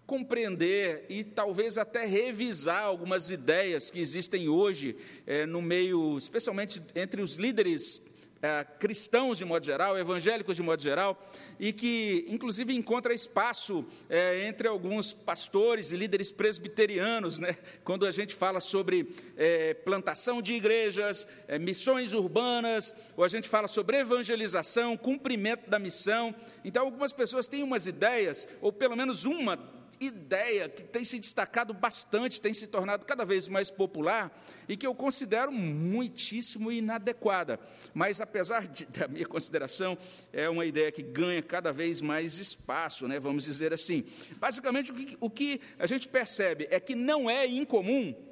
compreender 0.05 1.05
e 1.07 1.23
talvez 1.23 1.77
até 1.77 2.03
revisar 2.03 2.83
algumas 2.83 3.29
ideias 3.29 3.91
que 3.91 3.99
existem 3.99 4.49
hoje 4.49 4.95
é, 5.27 5.45
no 5.45 5.61
meio, 5.61 6.17
especialmente 6.17 6.81
entre 6.95 7.21
os 7.21 7.35
líderes 7.35 8.01
é, 8.41 8.63
cristãos 8.79 9.37
de 9.37 9.45
modo 9.45 9.65
geral, 9.65 9.97
evangélicos 9.97 10.55
de 10.55 10.63
modo 10.63 10.81
geral, 10.81 11.21
e 11.59 11.73
que 11.73 12.25
inclusive 12.27 12.73
encontra 12.73 13.13
espaço 13.13 13.85
é, 14.09 14.47
entre 14.47 14.67
alguns 14.67 15.11
pastores 15.13 15.91
e 15.91 15.97
líderes 15.97 16.31
presbiterianos, 16.31 17.39
né, 17.39 17.57
quando 17.83 18.05
a 18.05 18.11
gente 18.11 18.33
fala 18.33 18.59
sobre 18.59 19.13
é, 19.35 19.73
plantação 19.73 20.41
de 20.41 20.53
igrejas, 20.53 21.27
é, 21.47 21.59
missões 21.59 22.13
urbanas, 22.13 22.93
ou 23.17 23.23
a 23.23 23.27
gente 23.27 23.49
fala 23.49 23.67
sobre 23.67 23.97
evangelização, 23.97 24.95
cumprimento 24.95 25.69
da 25.69 25.79
missão. 25.79 26.33
Então, 26.63 26.83
algumas 26.83 27.11
pessoas 27.11 27.47
têm 27.47 27.63
umas 27.63 27.85
ideias, 27.85 28.47
ou 28.61 28.71
pelo 28.71 28.95
menos 28.95 29.25
uma 29.25 29.78
ideia 29.99 30.69
que 30.69 30.83
tem 30.83 31.03
se 31.03 31.19
destacado 31.19 31.73
bastante, 31.73 32.39
tem 32.39 32.53
se 32.53 32.67
tornado 32.67 33.05
cada 33.05 33.25
vez 33.25 33.47
mais 33.47 33.69
popular 33.69 34.31
e 34.67 34.77
que 34.77 34.87
eu 34.87 34.95
considero 34.95 35.51
muitíssimo 35.51 36.71
inadequada. 36.71 37.59
Mas, 37.93 38.21
apesar 38.21 38.67
de, 38.67 38.85
da 38.85 39.07
minha 39.07 39.27
consideração, 39.27 39.97
é 40.31 40.49
uma 40.49 40.65
ideia 40.65 40.91
que 40.91 41.01
ganha 41.01 41.41
cada 41.41 41.71
vez 41.71 42.01
mais 42.01 42.37
espaço, 42.37 43.07
né, 43.07 43.19
vamos 43.19 43.43
dizer 43.43 43.73
assim. 43.73 44.05
Basicamente, 44.37 44.91
o 44.91 44.95
que, 44.95 45.17
o 45.19 45.29
que 45.29 45.61
a 45.77 45.85
gente 45.85 46.07
percebe 46.07 46.67
é 46.69 46.79
que 46.79 46.95
não 46.95 47.29
é 47.29 47.45
incomum 47.45 48.28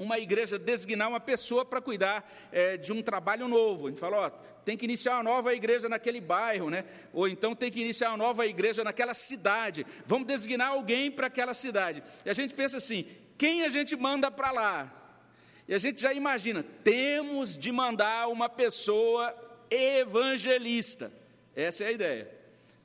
uma 0.00 0.18
igreja 0.18 0.58
designar 0.58 1.10
uma 1.10 1.20
pessoa 1.20 1.62
para 1.62 1.78
cuidar 1.78 2.26
é, 2.50 2.78
de 2.78 2.90
um 2.90 3.02
trabalho 3.02 3.46
novo. 3.46 3.86
A 3.86 3.90
gente 3.90 4.00
fala, 4.00 4.16
ó, 4.16 4.30
tem 4.64 4.74
que 4.74 4.86
iniciar 4.86 5.16
uma 5.16 5.22
nova 5.22 5.54
igreja 5.54 5.90
naquele 5.90 6.22
bairro, 6.22 6.70
né? 6.70 6.86
Ou 7.12 7.28
então 7.28 7.54
tem 7.54 7.70
que 7.70 7.82
iniciar 7.82 8.08
uma 8.08 8.16
nova 8.16 8.46
igreja 8.46 8.82
naquela 8.82 9.12
cidade. 9.12 9.86
Vamos 10.06 10.26
designar 10.26 10.70
alguém 10.70 11.10
para 11.10 11.26
aquela 11.26 11.52
cidade. 11.52 12.02
E 12.24 12.30
a 12.30 12.32
gente 12.32 12.54
pensa 12.54 12.78
assim: 12.78 13.06
quem 13.36 13.62
a 13.62 13.68
gente 13.68 13.94
manda 13.94 14.30
para 14.30 14.50
lá? 14.50 14.96
E 15.68 15.74
a 15.74 15.78
gente 15.78 16.00
já 16.00 16.14
imagina, 16.14 16.64
temos 16.82 17.56
de 17.56 17.70
mandar 17.70 18.28
uma 18.28 18.48
pessoa 18.48 19.36
evangelista. 19.70 21.12
Essa 21.54 21.84
é 21.84 21.88
a 21.88 21.92
ideia. 21.92 22.30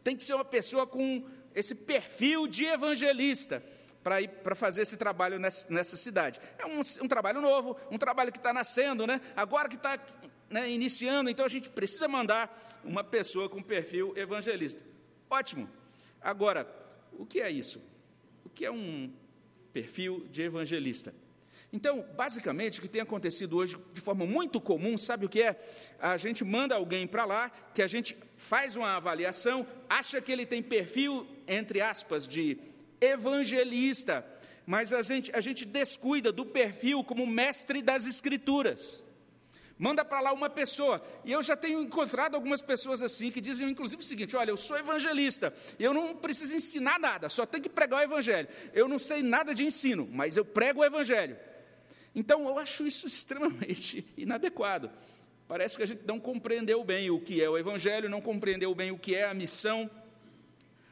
Tem 0.04 0.18
que 0.18 0.24
ser 0.24 0.34
uma 0.34 0.46
pessoa 0.46 0.86
com 0.86 1.26
esse 1.56 1.74
perfil 1.74 2.46
de 2.46 2.66
evangelista 2.66 3.64
para 4.44 4.54
fazer 4.54 4.84
esse 4.84 4.98
trabalho 4.98 5.40
nessa, 5.40 5.74
nessa 5.74 5.98
cidade. 5.98 6.40
É 6.60 6.66
um, 6.68 6.80
um, 6.80 7.08
trabalho 7.08 7.42
novo, 7.42 7.76
um 7.90 7.98
trabalho 7.98 8.32
que 8.32 8.38
está 8.38 8.54
nascendo, 8.54 9.08
né? 9.08 9.20
agora 9.36 9.68
que 9.68 9.76
está 9.76 10.00
né, 10.48 10.70
iniciando, 10.70 11.28
então 11.28 11.44
a 11.44 11.50
gente 11.50 11.72
precisa 11.72 12.08
mandar 12.08 12.80
uma 12.84 13.04
pessoa 13.04 13.50
com 13.50 13.64
perfil 13.64 14.14
evangelista. 14.16 14.84
Ótimo. 15.28 15.68
Agora, 16.22 16.70
o 17.14 17.26
que 17.26 17.42
é 17.42 17.50
isso? 17.50 17.84
O 18.44 18.50
que 18.50 18.64
é 18.64 18.72
um 18.72 19.12
perfil 19.74 20.28
de 20.30 20.44
evangelista? 20.44 21.12
Então, 21.74 22.06
basicamente, 22.16 22.78
o 22.78 22.84
que 22.84 22.88
tem 22.88 23.02
acontecido 23.02 23.58
hoje 23.58 23.76
de 23.92 24.02
forma 24.02 24.24
muito 24.24 24.62
comum, 24.62 25.00
sabe 25.00 25.26
o 25.26 25.30
que 25.30 25.42
é? 25.42 25.60
A 26.00 26.16
gente 26.16 26.44
manda 26.44 26.76
alguém 26.76 27.08
para 27.08 27.26
lá, 27.26 27.50
que 27.74 27.82
a 27.82 27.88
gente 27.88 28.16
faz 28.38 28.76
uma 28.76 28.96
avaliação, 28.98 29.66
acha 29.90 30.22
que 30.22 30.32
ele 30.32 30.46
tem 30.46 30.62
perfil, 30.62 31.28
entre 31.48 31.82
aspas, 31.82 32.28
de 32.28 32.60
evangelista, 33.00 34.26
mas 34.66 34.92
a 34.92 35.02
gente, 35.02 35.32
a 35.36 35.40
gente 35.40 35.66
descuida 35.66 36.32
do 36.32 36.46
perfil 36.46 37.04
como 37.04 37.26
mestre 37.26 37.82
das 37.82 38.06
Escrituras. 38.06 39.04
Manda 39.78 40.06
para 40.06 40.22
lá 40.22 40.32
uma 40.32 40.50
pessoa, 40.50 41.06
e 41.26 41.34
eu 41.34 41.44
já 41.44 41.56
tenho 41.56 41.82
encontrado 41.82 42.36
algumas 42.36 42.62
pessoas 42.62 43.02
assim, 43.02 43.30
que 43.30 43.42
dizem 43.42 43.70
inclusive 43.70 44.02
o 44.02 44.06
seguinte: 44.06 44.36
olha, 44.36 44.50
eu 44.50 44.58
sou 44.58 44.78
evangelista, 44.78 45.54
eu 45.78 45.94
não 45.94 46.16
preciso 46.16 46.56
ensinar 46.56 46.98
nada, 46.98 47.28
só 47.28 47.46
tenho 47.46 47.62
que 47.62 47.70
pregar 47.70 48.00
o 48.00 48.04
evangelho. 48.04 48.48
Eu 48.74 48.88
não 48.88 48.98
sei 48.98 49.22
nada 49.22 49.54
de 49.54 49.66
ensino, 49.66 50.08
mas 50.10 50.38
eu 50.38 50.46
prego 50.46 50.80
o 50.80 50.86
evangelho. 50.86 51.38
Então 52.16 52.48
eu 52.48 52.58
acho 52.58 52.88
isso 52.88 53.06
extremamente 53.06 54.06
inadequado. 54.16 54.90
Parece 55.46 55.76
que 55.76 55.84
a 55.84 55.86
gente 55.86 56.04
não 56.08 56.20
compreendeu 56.20 56.84
bem 56.84 57.12
o 57.12 57.20
que 57.20 57.44
é 57.44 57.50
o 57.50 57.58
evangelho, 57.58 58.10
não 58.10 58.22
compreendeu 58.22 58.74
bem 58.74 58.92
o 58.92 58.98
que 58.98 59.14
é 59.14 59.26
a 59.26 59.34
missão 59.34 59.92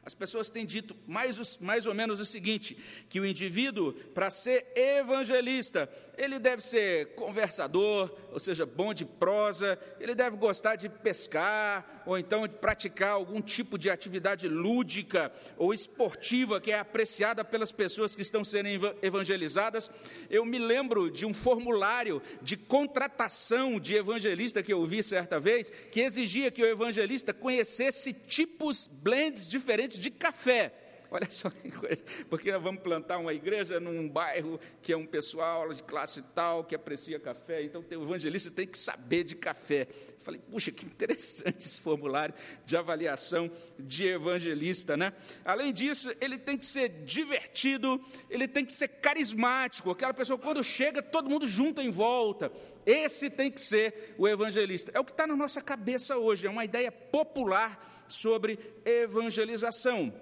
as 0.05 0.13
pessoas 0.13 0.49
têm 0.49 0.65
dito 0.65 0.95
mais, 1.07 1.57
mais 1.57 1.85
ou 1.85 1.93
menos 1.93 2.19
o 2.19 2.25
seguinte: 2.25 2.77
que 3.09 3.19
o 3.19 3.25
indivíduo, 3.25 3.93
para 4.13 4.29
ser 4.29 4.67
evangelista, 4.75 5.89
ele 6.17 6.39
deve 6.39 6.61
ser 6.61 7.15
conversador, 7.15 8.11
ou 8.31 8.39
seja, 8.39 8.65
bom 8.65 8.93
de 8.93 9.05
prosa, 9.05 9.79
ele 9.99 10.13
deve 10.13 10.35
gostar 10.35 10.75
de 10.75 10.89
pescar, 10.89 12.03
ou 12.05 12.17
então 12.17 12.47
de 12.47 12.55
praticar 12.55 13.11
algum 13.11 13.41
tipo 13.41 13.77
de 13.77 13.89
atividade 13.89 14.47
lúdica 14.47 15.31
ou 15.57 15.73
esportiva 15.73 16.59
que 16.59 16.71
é 16.71 16.79
apreciada 16.79 17.43
pelas 17.43 17.71
pessoas 17.71 18.15
que 18.15 18.21
estão 18.21 18.43
sendo 18.43 18.63
evangelizadas. 19.01 19.89
Eu 20.29 20.45
me 20.45 20.59
lembro 20.59 21.09
de 21.09 21.25
um 21.25 21.33
formulário 21.33 22.21
de 22.41 22.57
contratação 22.57 23.79
de 23.79 23.95
evangelista 23.95 24.63
que 24.63 24.73
eu 24.73 24.85
vi 24.85 25.03
certa 25.03 25.39
vez, 25.39 25.69
que 25.91 26.01
exigia 26.01 26.51
que 26.51 26.61
o 26.61 26.67
evangelista 26.67 27.33
conhecesse 27.33 28.13
tipos 28.13 28.87
blends 28.87 29.47
diferentes 29.47 29.92
de 29.99 30.11
café. 30.11 30.73
Olha 31.13 31.29
só 31.29 31.47
que 31.47 31.69
coisa, 31.69 32.03
porque 32.27 32.51
nós 32.51 32.63
vamos 32.63 32.81
plantar 32.81 33.19
uma 33.19 33.31
igreja 33.31 33.79
num 33.79 34.09
bairro 34.09 34.59
que 34.81 34.91
é 34.91 34.97
um 34.97 35.05
pessoal 35.05 35.71
de 35.71 35.83
classe 35.83 36.23
tal, 36.33 36.63
que 36.63 36.73
aprecia 36.73 37.19
café, 37.19 37.61
então 37.61 37.85
o 37.87 38.03
evangelista 38.03 38.49
tem 38.49 38.65
que 38.65 38.79
saber 38.79 39.23
de 39.23 39.35
café. 39.35 39.87
Falei, 40.17 40.41
puxa, 40.49 40.71
que 40.71 40.87
interessante 40.87 41.67
esse 41.67 41.79
formulário 41.79 42.33
de 42.65 42.75
avaliação 42.75 43.51
de 43.77 44.07
evangelista, 44.07 44.97
né? 44.97 45.13
Além 45.45 45.71
disso, 45.71 46.11
ele 46.19 46.35
tem 46.35 46.57
que 46.57 46.65
ser 46.65 46.89
divertido, 47.03 48.03
ele 48.27 48.47
tem 48.47 48.65
que 48.65 48.71
ser 48.71 48.87
carismático, 48.87 49.91
aquela 49.91 50.15
pessoa, 50.15 50.39
quando 50.39 50.63
chega, 50.63 50.99
todo 50.99 51.29
mundo 51.29 51.47
junta 51.47 51.83
em 51.83 51.91
volta. 51.91 52.51
Esse 52.87 53.29
tem 53.29 53.51
que 53.51 53.61
ser 53.61 54.15
o 54.17 54.27
evangelista. 54.27 54.91
É 54.95 54.99
o 54.99 55.05
que 55.05 55.11
está 55.11 55.27
na 55.27 55.35
nossa 55.35 55.61
cabeça 55.61 56.17
hoje, 56.17 56.47
é 56.47 56.49
uma 56.49 56.65
ideia 56.65 56.91
popular 56.91 57.92
sobre 58.13 58.59
evangelização. 58.85 60.13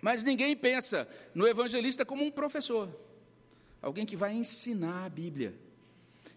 Mas 0.00 0.22
ninguém 0.22 0.56
pensa 0.56 1.08
no 1.34 1.46
evangelista 1.46 2.04
como 2.04 2.24
um 2.24 2.30
professor, 2.30 2.88
alguém 3.80 4.04
que 4.04 4.16
vai 4.16 4.32
ensinar 4.32 5.04
a 5.04 5.08
Bíblia 5.08 5.66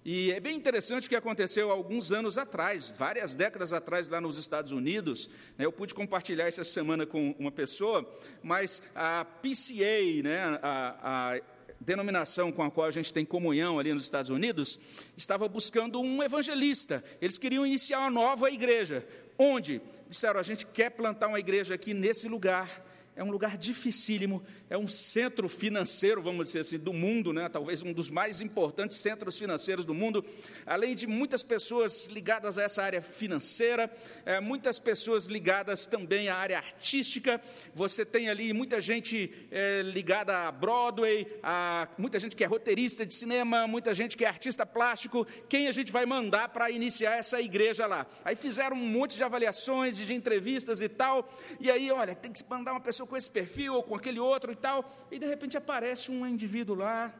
e 0.04 0.32
é 0.32 0.40
bem 0.40 0.56
interessante 0.56 1.08
o 1.08 1.10
que 1.10 1.16
aconteceu 1.16 1.70
alguns 1.70 2.12
anos 2.12 2.38
atrás, 2.38 2.92
várias 2.96 3.36
décadas 3.36 3.74
atrás, 3.74 4.08
lá 4.08 4.22
nos 4.22 4.38
Estados 4.38 4.72
Unidos. 4.72 5.30
Né, 5.58 5.66
eu 5.66 5.72
pude 5.72 5.94
compartilhar 5.94 6.48
essa 6.48 6.64
semana 6.64 7.06
com 7.06 7.36
uma 7.38 7.52
pessoa, 7.52 8.10
mas 8.42 8.82
a 8.96 9.26
PCA, 9.26 10.24
né, 10.24 10.60
a, 10.62 11.36
a 11.36 11.42
denominação 11.82 12.52
com 12.52 12.64
a 12.64 12.72
qual 12.72 12.88
a 12.88 12.92
gente 12.92 13.14
tem 13.14 13.26
comunhão 13.26 13.78
ali 13.78 13.94
nos 13.94 14.04
Estados 14.04 14.30
Unidos, 14.30 14.80
estava 15.18 15.48
buscando 15.48 16.00
um 16.00 16.24
evangelista. 16.24 17.04
Eles 17.22 17.38
queriam 17.38 17.66
iniciar 17.66 18.00
uma 18.00 18.10
nova 18.10 18.50
igreja. 18.50 19.06
Onde? 19.40 19.82
Disseram: 20.10 20.40
a 20.40 20.44
gente 20.44 20.66
quer 20.66 20.90
plantar 20.90 21.28
uma 21.28 21.40
igreja 21.40 21.74
aqui 21.76 21.94
nesse 21.94 22.28
lugar. 22.28 22.86
É 23.20 23.24
um 23.24 23.32
lugar 23.32 23.58
dificílimo, 23.58 24.42
é 24.70 24.78
um 24.78 24.88
centro 24.88 25.50
financeiro, 25.50 26.22
vamos 26.22 26.48
dizer 26.48 26.60
assim, 26.60 26.80
do 26.80 26.94
mundo, 26.94 27.34
né? 27.34 27.50
talvez 27.50 27.82
um 27.82 27.92
dos 27.92 28.10
mais 28.10 28.40
importantes 28.40 28.96
centros 28.96 29.38
financeiros 29.38 29.84
do 29.84 29.94
mundo, 29.94 30.24
além 30.66 30.96
de 30.96 31.06
muitas 31.06 31.44
pessoas 31.44 32.08
ligadas 32.08 32.58
a 32.58 32.64
essa 32.64 32.82
área 32.82 33.02
financeira, 33.02 33.92
é, 34.26 34.40
muitas 34.40 34.80
pessoas 34.80 35.26
ligadas 35.26 35.86
também 35.86 36.30
à 36.30 36.38
área 36.38 36.56
artística. 36.60 37.42
Você 37.76 38.06
tem 38.06 38.30
ali 38.30 38.54
muita 38.54 38.80
gente 38.80 39.34
é, 39.52 39.82
ligada 39.82 40.48
a 40.48 40.50
Broadway, 40.54 41.28
a, 41.44 41.90
muita 41.98 42.20
gente 42.20 42.38
que 42.38 42.44
é 42.46 42.48
roteirista 42.48 43.06
de 43.06 43.14
cinema, 43.14 43.68
muita 43.68 43.94
gente 43.94 44.16
que 44.16 44.24
é 44.24 44.30
artista 44.30 44.66
plástico. 44.66 45.28
Quem 45.50 45.68
a 45.68 45.74
gente 45.74 45.92
vai 45.92 46.06
mandar 46.06 46.48
para 46.48 46.72
iniciar 46.72 47.18
essa 47.18 47.42
igreja 47.42 47.86
lá? 47.86 48.08
Aí 48.24 48.38
fizeram 48.38 48.78
um 48.78 48.88
monte 48.88 49.18
de 49.18 49.26
avaliações, 49.26 49.98
de 49.98 50.14
entrevistas 50.14 50.80
e 50.80 50.88
tal, 50.88 51.30
e 51.60 51.70
aí, 51.70 51.92
olha, 51.92 52.16
tem 52.16 52.32
que 52.32 52.42
mandar 52.50 52.72
uma 52.72 52.80
pessoa 52.80 53.09
com 53.10 53.18
esse 53.18 53.30
perfil 53.30 53.74
ou 53.76 53.84
com 53.84 53.96
aquele 53.96 54.20
outro 54.20 54.56
tal, 54.56 54.90
e 55.12 55.20
de 55.20 55.26
repente 55.26 55.58
aparece 55.58 56.10
um 56.12 56.26
indivíduo 56.26 56.76
lá, 56.76 57.14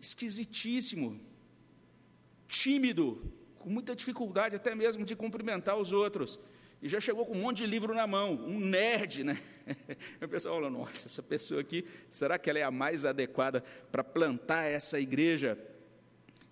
esquisitíssimo, 0.00 1.18
tímido, 2.46 3.32
com 3.56 3.70
muita 3.70 3.94
dificuldade 3.96 4.56
até 4.56 4.74
mesmo 4.74 5.04
de 5.04 5.16
cumprimentar 5.16 5.76
os 5.76 5.92
outros, 5.92 6.38
e 6.80 6.88
já 6.88 7.00
chegou 7.00 7.26
com 7.26 7.36
um 7.36 7.40
monte 7.40 7.58
de 7.58 7.66
livro 7.66 7.92
na 7.92 8.06
mão, 8.06 8.34
um 8.34 8.60
nerd, 8.60 9.24
né? 9.24 9.38
O 10.22 10.28
pessoal 10.28 10.56
falou: 10.56 10.70
nossa, 10.70 11.08
essa 11.08 11.22
pessoa 11.22 11.60
aqui, 11.60 11.84
será 12.10 12.38
que 12.38 12.48
ela 12.48 12.58
é 12.58 12.62
a 12.62 12.70
mais 12.70 13.04
adequada 13.04 13.64
para 13.90 14.04
plantar 14.04 14.64
essa 14.64 15.00
igreja? 15.00 15.58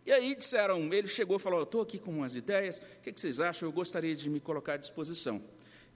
E 0.05 0.13
aí 0.13 0.35
disseram, 0.35 0.93
ele 0.93 1.07
chegou 1.07 1.37
e 1.37 1.41
falou: 1.41 1.63
estou 1.63 1.81
aqui 1.81 1.99
com 1.99 2.11
umas 2.11 2.35
ideias, 2.35 2.79
o 2.79 3.01
que 3.01 3.13
vocês 3.13 3.39
acham? 3.39 3.69
Eu 3.69 3.73
gostaria 3.73 4.15
de 4.17 4.29
me 4.29 4.41
colocar 4.41 4.75
à 4.75 4.77
disposição. 4.77 5.43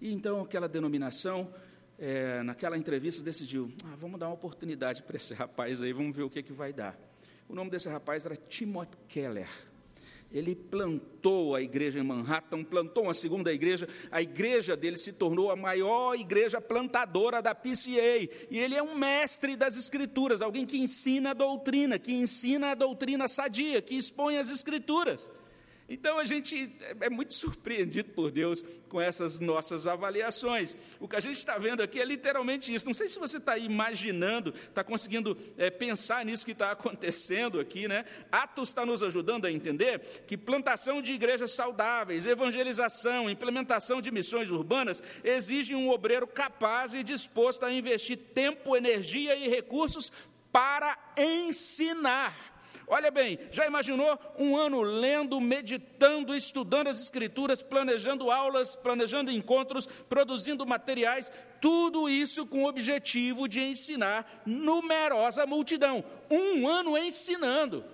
E 0.00 0.12
então 0.12 0.40
aquela 0.40 0.68
denominação 0.68 1.52
é, 2.00 2.42
naquela 2.42 2.78
entrevista, 2.78 3.22
decidiu: 3.22 3.70
ah, 3.84 3.94
vamos 3.96 4.18
dar 4.18 4.28
uma 4.28 4.34
oportunidade 4.34 5.02
para 5.02 5.16
esse 5.16 5.34
rapaz 5.34 5.82
aí, 5.82 5.92
vamos 5.92 6.16
ver 6.16 6.22
o 6.22 6.30
que, 6.30 6.42
que 6.42 6.52
vai 6.52 6.72
dar. 6.72 6.98
O 7.48 7.54
nome 7.54 7.70
desse 7.70 7.88
rapaz 7.88 8.24
era 8.24 8.36
Timothy 8.36 8.96
Keller. 9.06 9.48
Ele 10.32 10.54
plantou 10.54 11.56
a 11.56 11.60
igreja 11.60 11.98
em 11.98 12.04
Manhattan, 12.04 12.62
plantou 12.62 13.02
uma 13.02 13.14
segunda 13.14 13.52
igreja. 13.52 13.88
A 14.12 14.22
igreja 14.22 14.76
dele 14.76 14.96
se 14.96 15.12
tornou 15.12 15.50
a 15.50 15.56
maior 15.56 16.14
igreja 16.14 16.60
plantadora 16.60 17.42
da 17.42 17.52
PCA. 17.52 18.28
E 18.48 18.56
ele 18.56 18.76
é 18.76 18.82
um 18.82 18.96
mestre 18.96 19.56
das 19.56 19.76
escrituras, 19.76 20.40
alguém 20.40 20.64
que 20.64 20.78
ensina 20.78 21.32
a 21.32 21.34
doutrina, 21.34 21.98
que 21.98 22.12
ensina 22.12 22.70
a 22.70 22.74
doutrina 22.76 23.26
sadia, 23.26 23.82
que 23.82 23.96
expõe 23.96 24.38
as 24.38 24.50
escrituras. 24.50 25.28
Então 25.92 26.20
a 26.20 26.24
gente 26.24 26.72
é 27.00 27.10
muito 27.10 27.34
surpreendido 27.34 28.10
por 28.10 28.30
Deus 28.30 28.64
com 28.88 29.00
essas 29.00 29.40
nossas 29.40 29.88
avaliações. 29.88 30.76
O 31.00 31.08
que 31.08 31.16
a 31.16 31.20
gente 31.20 31.34
está 31.34 31.58
vendo 31.58 31.82
aqui 31.82 32.00
é 32.00 32.04
literalmente 32.04 32.72
isso. 32.72 32.86
Não 32.86 32.94
sei 32.94 33.08
se 33.08 33.18
você 33.18 33.38
está 33.38 33.58
imaginando, 33.58 34.54
está 34.54 34.84
conseguindo 34.84 35.36
é, 35.58 35.68
pensar 35.68 36.24
nisso 36.24 36.46
que 36.46 36.52
está 36.52 36.70
acontecendo 36.70 37.58
aqui, 37.58 37.88
né? 37.88 38.04
Atos 38.30 38.68
está 38.68 38.86
nos 38.86 39.02
ajudando 39.02 39.46
a 39.46 39.50
entender 39.50 39.98
que 40.28 40.38
plantação 40.38 41.02
de 41.02 41.10
igrejas 41.10 41.50
saudáveis, 41.50 42.24
evangelização, 42.24 43.28
implementação 43.28 44.00
de 44.00 44.12
missões 44.12 44.48
urbanas 44.48 45.02
exigem 45.24 45.74
um 45.74 45.90
obreiro 45.90 46.28
capaz 46.28 46.94
e 46.94 47.02
disposto 47.02 47.64
a 47.64 47.72
investir 47.72 48.16
tempo, 48.32 48.76
energia 48.76 49.34
e 49.34 49.48
recursos 49.48 50.12
para 50.52 50.96
ensinar 51.16 52.59
Olha 52.92 53.08
bem, 53.08 53.38
já 53.52 53.64
imaginou 53.68 54.18
um 54.36 54.56
ano 54.56 54.82
lendo, 54.82 55.40
meditando, 55.40 56.34
estudando 56.34 56.88
as 56.88 57.00
Escrituras, 57.00 57.62
planejando 57.62 58.32
aulas, 58.32 58.74
planejando 58.74 59.30
encontros, 59.30 59.86
produzindo 59.86 60.66
materiais, 60.66 61.30
tudo 61.60 62.08
isso 62.08 62.44
com 62.44 62.64
o 62.64 62.68
objetivo 62.68 63.46
de 63.46 63.60
ensinar 63.60 64.42
numerosa 64.44 65.46
multidão. 65.46 66.04
Um 66.28 66.66
ano 66.66 66.98
ensinando. 66.98 67.84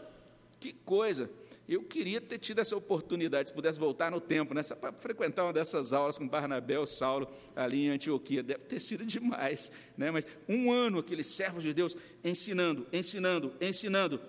Que 0.59 0.73
coisa! 0.73 1.31
Eu 1.69 1.83
queria 1.83 2.21
ter 2.21 2.39
tido 2.39 2.61
essa 2.61 2.77
oportunidade, 2.77 3.49
se 3.49 3.55
pudesse 3.55 3.79
voltar 3.79 4.11
no 4.11 4.21
tempo, 4.21 4.55
né, 4.55 4.63
para 4.63 4.93
frequentar 4.93 5.43
uma 5.45 5.53
dessas 5.53 5.93
aulas 5.93 6.17
com 6.17 6.27
Barnabé 6.27 6.79
ou 6.79 6.87
Saulo 6.87 7.29
ali 7.57 7.87
em 7.87 7.91
Antioquia. 7.91 8.43
Deve 8.43 8.65
ter 8.65 8.81
sido 8.81 9.05
demais, 9.05 9.71
né? 9.97 10.11
mas 10.11 10.25
um 10.49 10.71
ano 10.71 11.01
aqueles 11.01 11.27
servos 11.27 11.65
de 11.65 11.75
Deus 11.75 11.97
ensinando, 12.23 12.87
ensinando, 12.93 13.53
ensinando, 13.61 14.21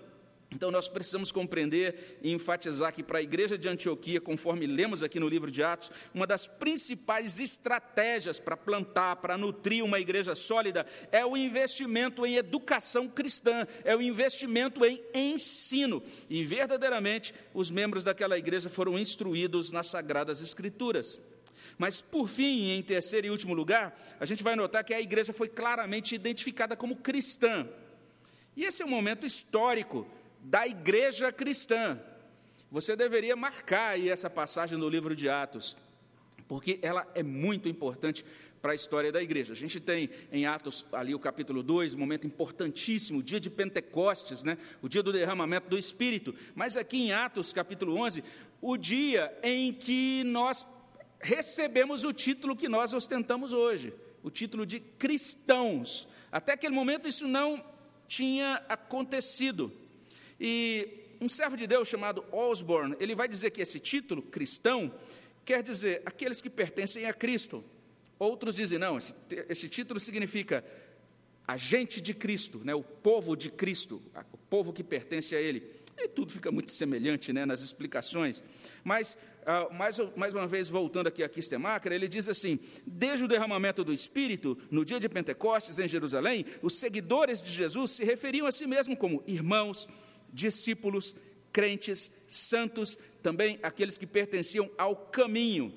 então, 0.50 0.70
nós 0.70 0.88
precisamos 0.88 1.30
compreender 1.30 2.18
e 2.22 2.32
enfatizar 2.32 2.92
que, 2.92 3.02
para 3.02 3.18
a 3.18 3.22
igreja 3.22 3.58
de 3.58 3.68
Antioquia, 3.68 4.18
conforme 4.18 4.66
lemos 4.66 5.02
aqui 5.02 5.20
no 5.20 5.28
livro 5.28 5.50
de 5.50 5.62
Atos, 5.62 5.90
uma 6.14 6.26
das 6.26 6.46
principais 6.46 7.38
estratégias 7.38 8.40
para 8.40 8.56
plantar, 8.56 9.16
para 9.16 9.36
nutrir 9.36 9.84
uma 9.84 10.00
igreja 10.00 10.34
sólida, 10.34 10.86
é 11.12 11.24
o 11.24 11.36
investimento 11.36 12.24
em 12.24 12.36
educação 12.36 13.06
cristã, 13.08 13.66
é 13.84 13.94
o 13.94 14.00
investimento 14.00 14.82
em 14.86 15.02
ensino. 15.12 16.02
E, 16.30 16.42
verdadeiramente, 16.42 17.34
os 17.52 17.70
membros 17.70 18.02
daquela 18.02 18.38
igreja 18.38 18.70
foram 18.70 18.98
instruídos 18.98 19.70
nas 19.70 19.88
Sagradas 19.88 20.40
Escrituras. 20.40 21.20
Mas, 21.76 22.00
por 22.00 22.26
fim, 22.26 22.70
em 22.70 22.82
terceiro 22.82 23.26
e 23.26 23.30
último 23.30 23.52
lugar, 23.52 24.16
a 24.18 24.24
gente 24.24 24.42
vai 24.42 24.56
notar 24.56 24.82
que 24.82 24.94
a 24.94 25.00
igreja 25.00 25.30
foi 25.30 25.48
claramente 25.48 26.14
identificada 26.14 26.74
como 26.74 26.96
cristã. 26.96 27.68
E 28.56 28.64
esse 28.64 28.82
é 28.82 28.86
um 28.86 28.88
momento 28.88 29.26
histórico 29.26 30.06
da 30.48 30.66
igreja 30.66 31.30
cristã. 31.30 32.00
Você 32.70 32.96
deveria 32.96 33.36
marcar 33.36 33.90
aí 33.90 34.08
essa 34.08 34.30
passagem 34.30 34.78
do 34.78 34.88
livro 34.88 35.14
de 35.14 35.28
Atos, 35.28 35.76
porque 36.46 36.78
ela 36.80 37.06
é 37.14 37.22
muito 37.22 37.68
importante 37.68 38.24
para 38.62 38.72
a 38.72 38.74
história 38.74 39.12
da 39.12 39.22
igreja. 39.22 39.52
A 39.52 39.56
gente 39.56 39.78
tem 39.78 40.08
em 40.32 40.46
Atos, 40.46 40.86
ali 40.90 41.14
o 41.14 41.18
capítulo 41.18 41.62
2, 41.62 41.94
um 41.94 41.98
momento 41.98 42.26
importantíssimo, 42.26 43.18
o 43.18 43.22
dia 43.22 43.38
de 43.38 43.50
Pentecostes, 43.50 44.42
né? 44.42 44.56
o 44.80 44.88
dia 44.88 45.02
do 45.02 45.12
derramamento 45.12 45.68
do 45.68 45.78
Espírito. 45.78 46.34
Mas 46.54 46.78
aqui 46.78 46.96
em 46.96 47.12
Atos, 47.12 47.52
capítulo 47.52 47.94
11, 48.00 48.24
o 48.62 48.76
dia 48.78 49.38
em 49.42 49.70
que 49.70 50.24
nós 50.24 50.66
recebemos 51.20 52.04
o 52.04 52.12
título 52.12 52.56
que 52.56 52.70
nós 52.70 52.94
ostentamos 52.94 53.52
hoje, 53.52 53.92
o 54.22 54.30
título 54.30 54.64
de 54.64 54.80
cristãos. 54.80 56.08
Até 56.32 56.52
aquele 56.52 56.74
momento 56.74 57.06
isso 57.06 57.28
não 57.28 57.62
tinha 58.06 58.62
acontecido. 58.66 59.70
E 60.40 61.16
um 61.20 61.28
servo 61.28 61.56
de 61.56 61.66
Deus 61.66 61.88
chamado 61.88 62.24
Osborne, 62.30 62.96
ele 63.00 63.14
vai 63.14 63.28
dizer 63.28 63.50
que 63.50 63.60
esse 63.60 63.80
título, 63.80 64.22
cristão, 64.22 64.92
quer 65.44 65.62
dizer 65.62 66.02
aqueles 66.04 66.40
que 66.40 66.50
pertencem 66.50 67.06
a 67.06 67.12
Cristo. 67.12 67.64
Outros 68.18 68.54
dizem, 68.54 68.78
não, 68.78 68.98
esse, 68.98 69.14
esse 69.48 69.68
título 69.68 69.98
significa 69.98 70.64
agente 71.46 72.00
de 72.00 72.12
Cristo, 72.12 72.60
né, 72.62 72.74
o 72.74 72.82
povo 72.82 73.34
de 73.34 73.50
Cristo, 73.50 74.02
o 74.32 74.36
povo 74.36 74.72
que 74.72 74.84
pertence 74.84 75.34
a 75.34 75.40
Ele. 75.40 75.78
E 75.96 76.06
tudo 76.06 76.30
fica 76.30 76.52
muito 76.52 76.70
semelhante 76.70 77.32
né, 77.32 77.44
nas 77.44 77.60
explicações. 77.60 78.44
Mas, 78.84 79.16
uh, 79.42 79.74
mais, 79.74 79.98
mais 80.14 80.32
uma 80.32 80.46
vez, 80.46 80.68
voltando 80.68 81.08
aqui 81.08 81.24
a 81.24 81.28
Kistemacher, 81.28 81.90
ele 81.90 82.06
diz 82.06 82.28
assim: 82.28 82.60
desde 82.86 83.24
o 83.24 83.28
derramamento 83.28 83.82
do 83.82 83.92
Espírito, 83.92 84.56
no 84.70 84.84
dia 84.84 85.00
de 85.00 85.08
Pentecostes 85.08 85.80
em 85.80 85.88
Jerusalém, 85.88 86.44
os 86.62 86.76
seguidores 86.76 87.42
de 87.42 87.50
Jesus 87.50 87.92
se 87.92 88.04
referiam 88.04 88.46
a 88.46 88.52
si 88.52 88.64
mesmos 88.66 88.96
como 88.96 89.24
irmãos, 89.26 89.88
discípulos, 90.32 91.14
crentes, 91.52 92.10
santos, 92.26 92.96
também 93.22 93.58
aqueles 93.62 93.98
que 93.98 94.06
pertenciam 94.06 94.70
ao 94.76 94.94
caminho. 94.94 95.72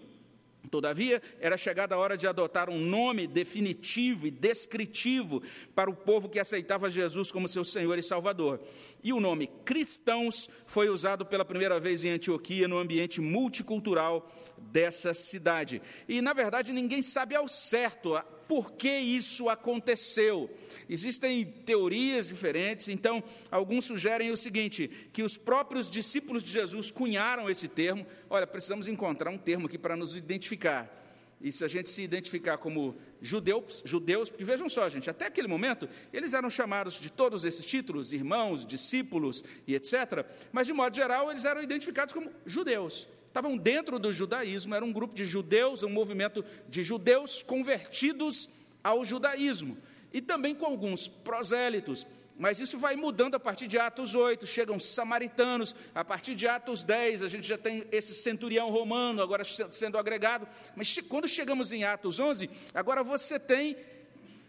Todavia, 0.70 1.22
era 1.40 1.58
chegada 1.58 1.96
a 1.96 1.98
hora 1.98 2.16
de 2.16 2.28
adotar 2.28 2.70
um 2.70 2.80
nome 2.80 3.26
definitivo 3.26 4.28
e 4.28 4.32
descritivo 4.32 5.42
para 5.74 5.90
o 5.90 5.96
povo 5.96 6.30
que 6.30 6.40
aceitava 6.40 6.90
Jesus 6.90 7.32
como 7.32 7.48
seu 7.48 7.66
Senhor 7.66 7.98
e 7.98 8.04
Salvador. 8.04 8.62
E 9.04 9.12
o 9.12 9.20
nome 9.20 9.48
cristãos 9.66 10.48
foi 10.68 10.88
usado 10.88 11.26
pela 11.26 11.44
primeira 11.44 11.80
vez 11.80 12.04
em 12.04 12.12
Antioquia, 12.12 12.68
no 12.68 12.78
ambiente 12.78 13.20
multicultural 13.20 14.32
dessa 14.58 15.14
cidade. 15.14 15.82
E, 16.08 16.22
na 16.22 16.34
verdade, 16.34 16.72
ninguém 16.72 17.02
sabe 17.02 17.36
ao 17.36 17.48
certo 17.48 18.16
por 18.52 18.74
que 18.74 18.92
isso 18.92 19.48
aconteceu. 19.48 20.54
Existem 20.90 21.46
teorias 21.46 22.28
diferentes, 22.28 22.90
então, 22.90 23.24
alguns 23.50 23.86
sugerem 23.86 24.30
o 24.30 24.36
seguinte: 24.36 24.90
que 25.14 25.24
os 25.24 25.38
próprios 25.38 25.90
discípulos 25.90 26.44
de 26.44 26.52
Jesus 26.52 26.92
cunharam 26.92 27.50
esse 27.50 27.70
termo. 27.70 28.06
Olha, 28.30 28.46
precisamos 28.46 28.90
encontrar 28.90 29.32
um 29.32 29.38
termo 29.38 29.68
aqui 29.68 29.78
para 29.78 29.96
nos 29.96 30.18
identificar. 30.18 31.01
E 31.44 31.52
se 31.52 31.64
a 31.64 31.68
gente 31.68 31.90
se 31.90 32.02
identificar 32.02 32.58
como 32.58 32.96
judeus, 33.22 33.82
judeus, 33.86 34.30
porque 34.30 34.44
vejam 34.44 34.70
só, 34.70 34.88
gente, 34.90 35.10
até 35.10 35.26
aquele 35.26 35.48
momento 35.48 35.90
eles 36.14 36.34
eram 36.34 36.50
chamados 36.50 37.00
de 37.00 37.12
todos 37.12 37.46
esses 37.46 37.66
títulos, 37.66 38.14
irmãos, 38.14 38.66
discípulos 38.66 39.44
e 39.66 39.76
etc. 39.76 40.26
Mas 40.52 40.68
de 40.68 40.74
modo 40.74 40.96
geral 40.96 41.32
eles 41.32 41.46
eram 41.46 41.62
identificados 41.62 42.14
como 42.14 42.32
judeus 42.46 43.08
estavam 43.32 43.56
dentro 43.58 43.98
do 43.98 44.12
judaísmo, 44.12 44.76
era 44.76 44.84
um 44.84 44.92
grupo 44.92 45.16
de 45.16 45.26
judeus, 45.26 45.84
um 45.84 45.90
movimento 45.90 46.44
de 46.68 46.84
judeus 46.84 47.42
convertidos 47.42 48.50
ao 48.84 49.06
judaísmo, 49.06 49.78
e 50.14 50.22
também 50.22 50.54
com 50.54 50.66
alguns 50.66 51.08
prosélitos. 51.08 52.06
Mas 52.42 52.60
isso 52.60 52.80
vai 52.80 52.96
mudando 52.96 53.36
a 53.36 53.40
partir 53.40 53.68
de 53.68 53.78
Atos 53.78 54.16
8, 54.16 54.48
chegam 54.48 54.80
samaritanos, 54.80 55.76
a 55.94 56.04
partir 56.04 56.34
de 56.34 56.48
Atos 56.48 56.84
10, 56.84 57.22
a 57.22 57.28
gente 57.28 57.48
já 57.48 57.56
tem 57.56 57.86
esse 57.92 58.16
centurião 58.16 58.72
romano 58.72 59.22
agora 59.22 59.44
sendo 59.44 59.96
agregado, 59.96 60.48
mas 60.76 60.98
quando 61.08 61.28
chegamos 61.28 61.72
em 61.72 61.84
Atos 61.84 62.20
11, 62.20 62.50
agora 62.74 63.04
você 63.04 63.38
tem 63.38 63.78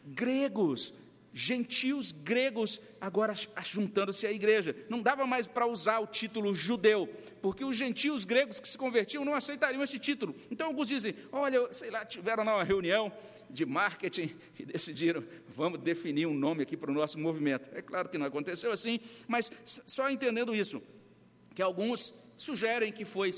gregos, 0.06 0.94
gentios 1.34 2.12
gregos 2.12 2.80
agora 2.98 3.34
juntando-se 3.62 4.26
à 4.26 4.32
igreja. 4.32 4.74
Não 4.88 5.02
dava 5.02 5.26
mais 5.26 5.46
para 5.46 5.66
usar 5.66 5.98
o 5.98 6.06
título 6.06 6.54
judeu, 6.54 7.06
porque 7.42 7.62
os 7.62 7.76
gentios 7.76 8.24
gregos 8.24 8.58
que 8.58 8.68
se 8.68 8.78
convertiam 8.78 9.22
não 9.22 9.34
aceitariam 9.34 9.82
esse 9.82 9.98
título. 9.98 10.34
Então 10.50 10.68
alguns 10.68 10.88
dizem: 10.88 11.14
olha, 11.30 11.70
sei 11.70 11.90
lá, 11.90 12.06
tiveram 12.06 12.42
uma 12.42 12.64
reunião 12.64 13.12
de 13.52 13.66
marketing 13.66 14.34
e 14.58 14.64
decidiram, 14.64 15.22
vamos 15.54 15.80
definir 15.80 16.26
um 16.26 16.34
nome 16.34 16.62
aqui 16.62 16.76
para 16.76 16.90
o 16.90 16.94
nosso 16.94 17.18
movimento. 17.18 17.70
É 17.74 17.82
claro 17.82 18.08
que 18.08 18.18
não 18.18 18.26
aconteceu 18.26 18.72
assim, 18.72 18.98
mas 19.28 19.50
só 19.64 20.10
entendendo 20.10 20.54
isso, 20.54 20.82
que 21.54 21.62
alguns 21.62 22.14
sugerem 22.36 22.90
que 22.90 23.04
foi 23.04 23.30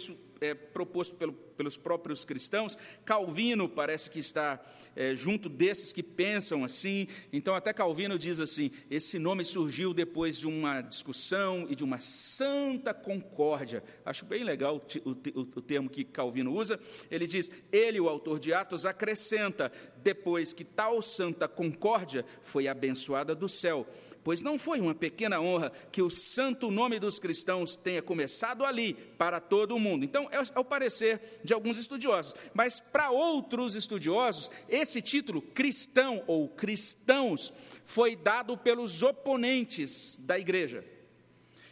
é, 0.44 0.54
proposto 0.54 1.16
pelo, 1.16 1.32
pelos 1.32 1.76
próprios 1.76 2.24
cristãos. 2.24 2.76
Calvino 3.04 3.68
parece 3.68 4.10
que 4.10 4.18
está 4.18 4.60
é, 4.94 5.14
junto 5.14 5.48
desses 5.48 5.92
que 5.92 6.02
pensam 6.02 6.64
assim. 6.64 7.08
Então, 7.32 7.54
até 7.54 7.72
Calvino 7.72 8.18
diz 8.18 8.40
assim: 8.40 8.70
esse 8.90 9.18
nome 9.18 9.44
surgiu 9.44 9.94
depois 9.94 10.38
de 10.38 10.46
uma 10.46 10.82
discussão 10.82 11.66
e 11.68 11.74
de 11.74 11.82
uma 11.82 11.98
santa 12.00 12.92
concórdia. 12.92 13.82
Acho 14.04 14.24
bem 14.26 14.44
legal 14.44 14.76
o, 15.04 15.10
o, 15.10 15.40
o 15.56 15.62
termo 15.62 15.88
que 15.88 16.04
Calvino 16.04 16.52
usa. 16.52 16.78
Ele 17.10 17.26
diz: 17.26 17.50
ele, 17.72 18.00
o 18.00 18.08
autor 18.08 18.38
de 18.38 18.52
Atos, 18.52 18.84
acrescenta, 18.84 19.72
depois 20.02 20.52
que 20.52 20.64
tal 20.64 21.00
santa 21.00 21.48
concórdia 21.48 22.24
foi 22.42 22.68
abençoada 22.68 23.34
do 23.34 23.48
céu 23.48 23.86
pois 24.24 24.42
não 24.42 24.58
foi 24.58 24.80
uma 24.80 24.94
pequena 24.94 25.38
honra 25.38 25.70
que 25.92 26.00
o 26.00 26.10
santo 26.10 26.70
nome 26.70 26.98
dos 26.98 27.18
cristãos 27.18 27.76
tenha 27.76 28.00
começado 28.00 28.64
ali 28.64 28.94
para 28.94 29.38
todo 29.38 29.76
o 29.76 29.78
mundo. 29.78 30.04
Então, 30.04 30.28
é, 30.32 30.38
é 30.38 30.58
o 30.58 30.64
parecer 30.64 31.40
de 31.44 31.52
alguns 31.52 31.76
estudiosos, 31.76 32.34
mas 32.54 32.80
para 32.80 33.10
outros 33.10 33.74
estudiosos, 33.74 34.50
esse 34.66 35.02
título 35.02 35.42
cristão 35.42 36.24
ou 36.26 36.48
cristãos 36.48 37.52
foi 37.84 38.16
dado 38.16 38.56
pelos 38.56 39.02
oponentes 39.02 40.16
da 40.20 40.38
igreja. 40.38 40.82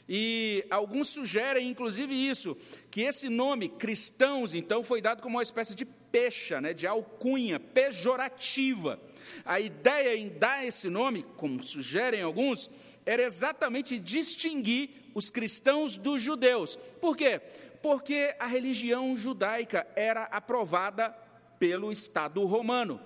E 0.07 0.67
alguns 0.69 1.09
sugerem, 1.09 1.71
inclusive, 1.71 2.13
isso, 2.15 2.55
que 2.91 3.01
esse 3.01 3.31
nome, 3.31 3.71
cristãos, 3.71 4.53
então, 4.53 4.83
foi 4.83 5.01
dado 5.01 5.23
como 5.23 5.37
uma 5.37 5.43
espécie 5.43 5.75
de 5.75 5.87
pecha, 6.13 6.61
né, 6.61 6.73
de 6.73 6.87
alcunha 6.87 7.59
pejorativa 7.59 9.01
a 9.45 9.61
ideia 9.61 10.17
em 10.17 10.29
dar 10.29 10.65
esse 10.65 10.89
nome, 10.89 11.25
como 11.37 11.63
sugerem 11.63 12.23
alguns, 12.23 12.71
era 13.05 13.23
exatamente 13.23 13.99
distinguir 13.99 14.91
os 15.15 15.31
cristãos 15.31 15.97
dos 15.97 16.23
judeus. 16.23 16.77
Por 17.01 17.17
quê? 17.17 17.41
Porque 17.83 18.35
a 18.39 18.47
religião 18.47 19.17
judaica 19.17 19.87
era 19.97 20.25
aprovada 20.25 21.11
pelo 21.59 21.91
Estado 21.91 22.45
romano. 22.45 23.01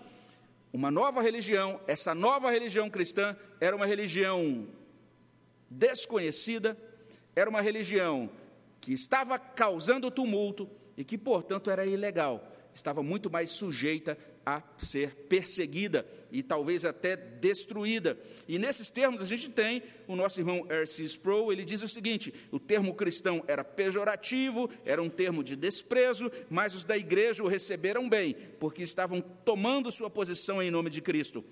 Uma 0.73 0.91
nova 0.91 1.23
religião, 1.23 1.81
essa 1.87 2.15
nova 2.15 2.51
religião 2.51 2.91
cristã, 2.91 3.35
era 3.61 3.75
uma 3.75 3.87
religião 3.87 4.67
desconhecida, 5.71 6.77
era 7.35 7.49
uma 7.49 7.63
religião 7.63 8.31
que 8.81 8.93
estava 8.93 9.39
causando 9.39 10.11
tumulto 10.11 10.69
e 10.97 11.05
que, 11.05 11.17
portanto, 11.17 11.71
era 11.71 11.87
ilegal, 11.87 12.56
estava 12.77 13.03
muito 13.03 13.31
mais 13.31 13.51
sujeita 13.51 14.17
a 14.45 14.63
ser 14.79 15.15
perseguida 15.29 16.07
e 16.31 16.43
talvez 16.43 16.85
até 16.85 17.17
destruída. 17.17 18.17
E 18.47 18.59
nesses 18.59 18.91
termos 18.91 19.21
a 19.21 19.25
gente 19.25 19.51
tem 19.51 19.83
o 20.07 20.15
nosso 20.15 20.39
irmão 20.39 20.67
R.C. 20.69 21.03
Sproul, 21.03 21.53
ele 21.53 21.65
diz 21.65 21.83
o 21.83 21.89
seguinte: 21.89 22.33
o 22.53 22.61
termo 22.61 22.95
cristão 22.95 23.43
era 23.49 23.65
pejorativo, 23.65 24.71
era 24.85 25.03
um 25.03 25.09
termo 25.09 25.43
de 25.43 25.57
desprezo, 25.57 26.31
mas 26.49 26.75
os 26.75 26.85
da 26.85 26.97
igreja 26.97 27.43
o 27.43 27.49
receberam 27.49 28.09
bem, 28.09 28.37
porque 28.61 28.83
estavam 28.83 29.21
tomando 29.21 29.91
sua 29.91 30.11
posição 30.11 30.63
em 30.63 30.71
nome 30.71 30.91
de 30.91 31.01
Cristo. 31.01 31.45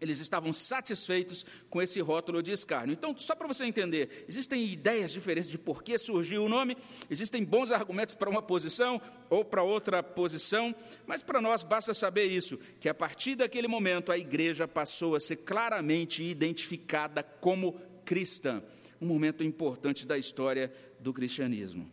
Eles 0.00 0.20
estavam 0.20 0.52
satisfeitos 0.52 1.46
com 1.70 1.80
esse 1.80 2.00
rótulo 2.00 2.42
de 2.42 2.52
escárnio. 2.52 2.92
Então, 2.92 3.16
só 3.16 3.34
para 3.34 3.48
você 3.48 3.64
entender, 3.64 4.24
existem 4.28 4.66
ideias 4.66 5.12
diferentes 5.12 5.50
de 5.50 5.58
por 5.58 5.82
que 5.82 5.96
surgiu 5.96 6.44
o 6.44 6.48
nome, 6.48 6.76
existem 7.08 7.42
bons 7.42 7.70
argumentos 7.70 8.14
para 8.14 8.28
uma 8.28 8.42
posição 8.42 9.00
ou 9.30 9.44
para 9.44 9.62
outra 9.62 10.02
posição, 10.02 10.74
mas 11.06 11.22
para 11.22 11.40
nós 11.40 11.62
basta 11.62 11.94
saber 11.94 12.24
isso: 12.24 12.58
que 12.78 12.88
a 12.88 12.94
partir 12.94 13.36
daquele 13.36 13.68
momento 13.68 14.12
a 14.12 14.18
igreja 14.18 14.68
passou 14.68 15.16
a 15.16 15.20
ser 15.20 15.36
claramente 15.36 16.22
identificada 16.22 17.22
como 17.22 17.80
cristã. 18.04 18.62
Um 19.00 19.06
momento 19.06 19.44
importante 19.44 20.06
da 20.06 20.16
história 20.16 20.72
do 21.00 21.12
cristianismo. 21.12 21.90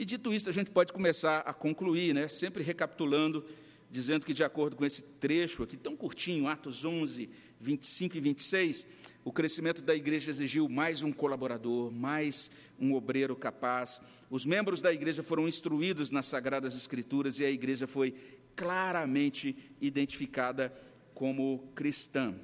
E 0.00 0.04
dito 0.04 0.32
isso, 0.32 0.48
a 0.48 0.52
gente 0.52 0.70
pode 0.70 0.94
começar 0.94 1.40
a 1.40 1.52
concluir, 1.52 2.14
né, 2.14 2.26
sempre 2.26 2.62
recapitulando 2.62 3.44
dizendo 3.90 4.24
que, 4.24 4.32
de 4.32 4.44
acordo 4.44 4.76
com 4.76 4.84
esse 4.86 5.02
trecho 5.02 5.64
aqui, 5.64 5.76
tão 5.76 5.96
curtinho, 5.96 6.46
Atos 6.46 6.84
11, 6.84 7.28
25 7.58 8.16
e 8.16 8.20
26, 8.20 8.86
o 9.24 9.32
crescimento 9.32 9.82
da 9.82 9.94
igreja 9.94 10.30
exigiu 10.30 10.68
mais 10.68 11.02
um 11.02 11.12
colaborador, 11.12 11.90
mais 11.90 12.50
um 12.78 12.94
obreiro 12.94 13.34
capaz. 13.34 14.00
Os 14.30 14.46
membros 14.46 14.80
da 14.80 14.92
igreja 14.92 15.22
foram 15.22 15.48
instruídos 15.48 16.10
nas 16.10 16.26
Sagradas 16.26 16.76
Escrituras 16.76 17.38
e 17.38 17.44
a 17.44 17.50
igreja 17.50 17.86
foi 17.86 18.14
claramente 18.54 19.56
identificada 19.80 20.72
como 21.12 21.70
cristã. 21.74 22.34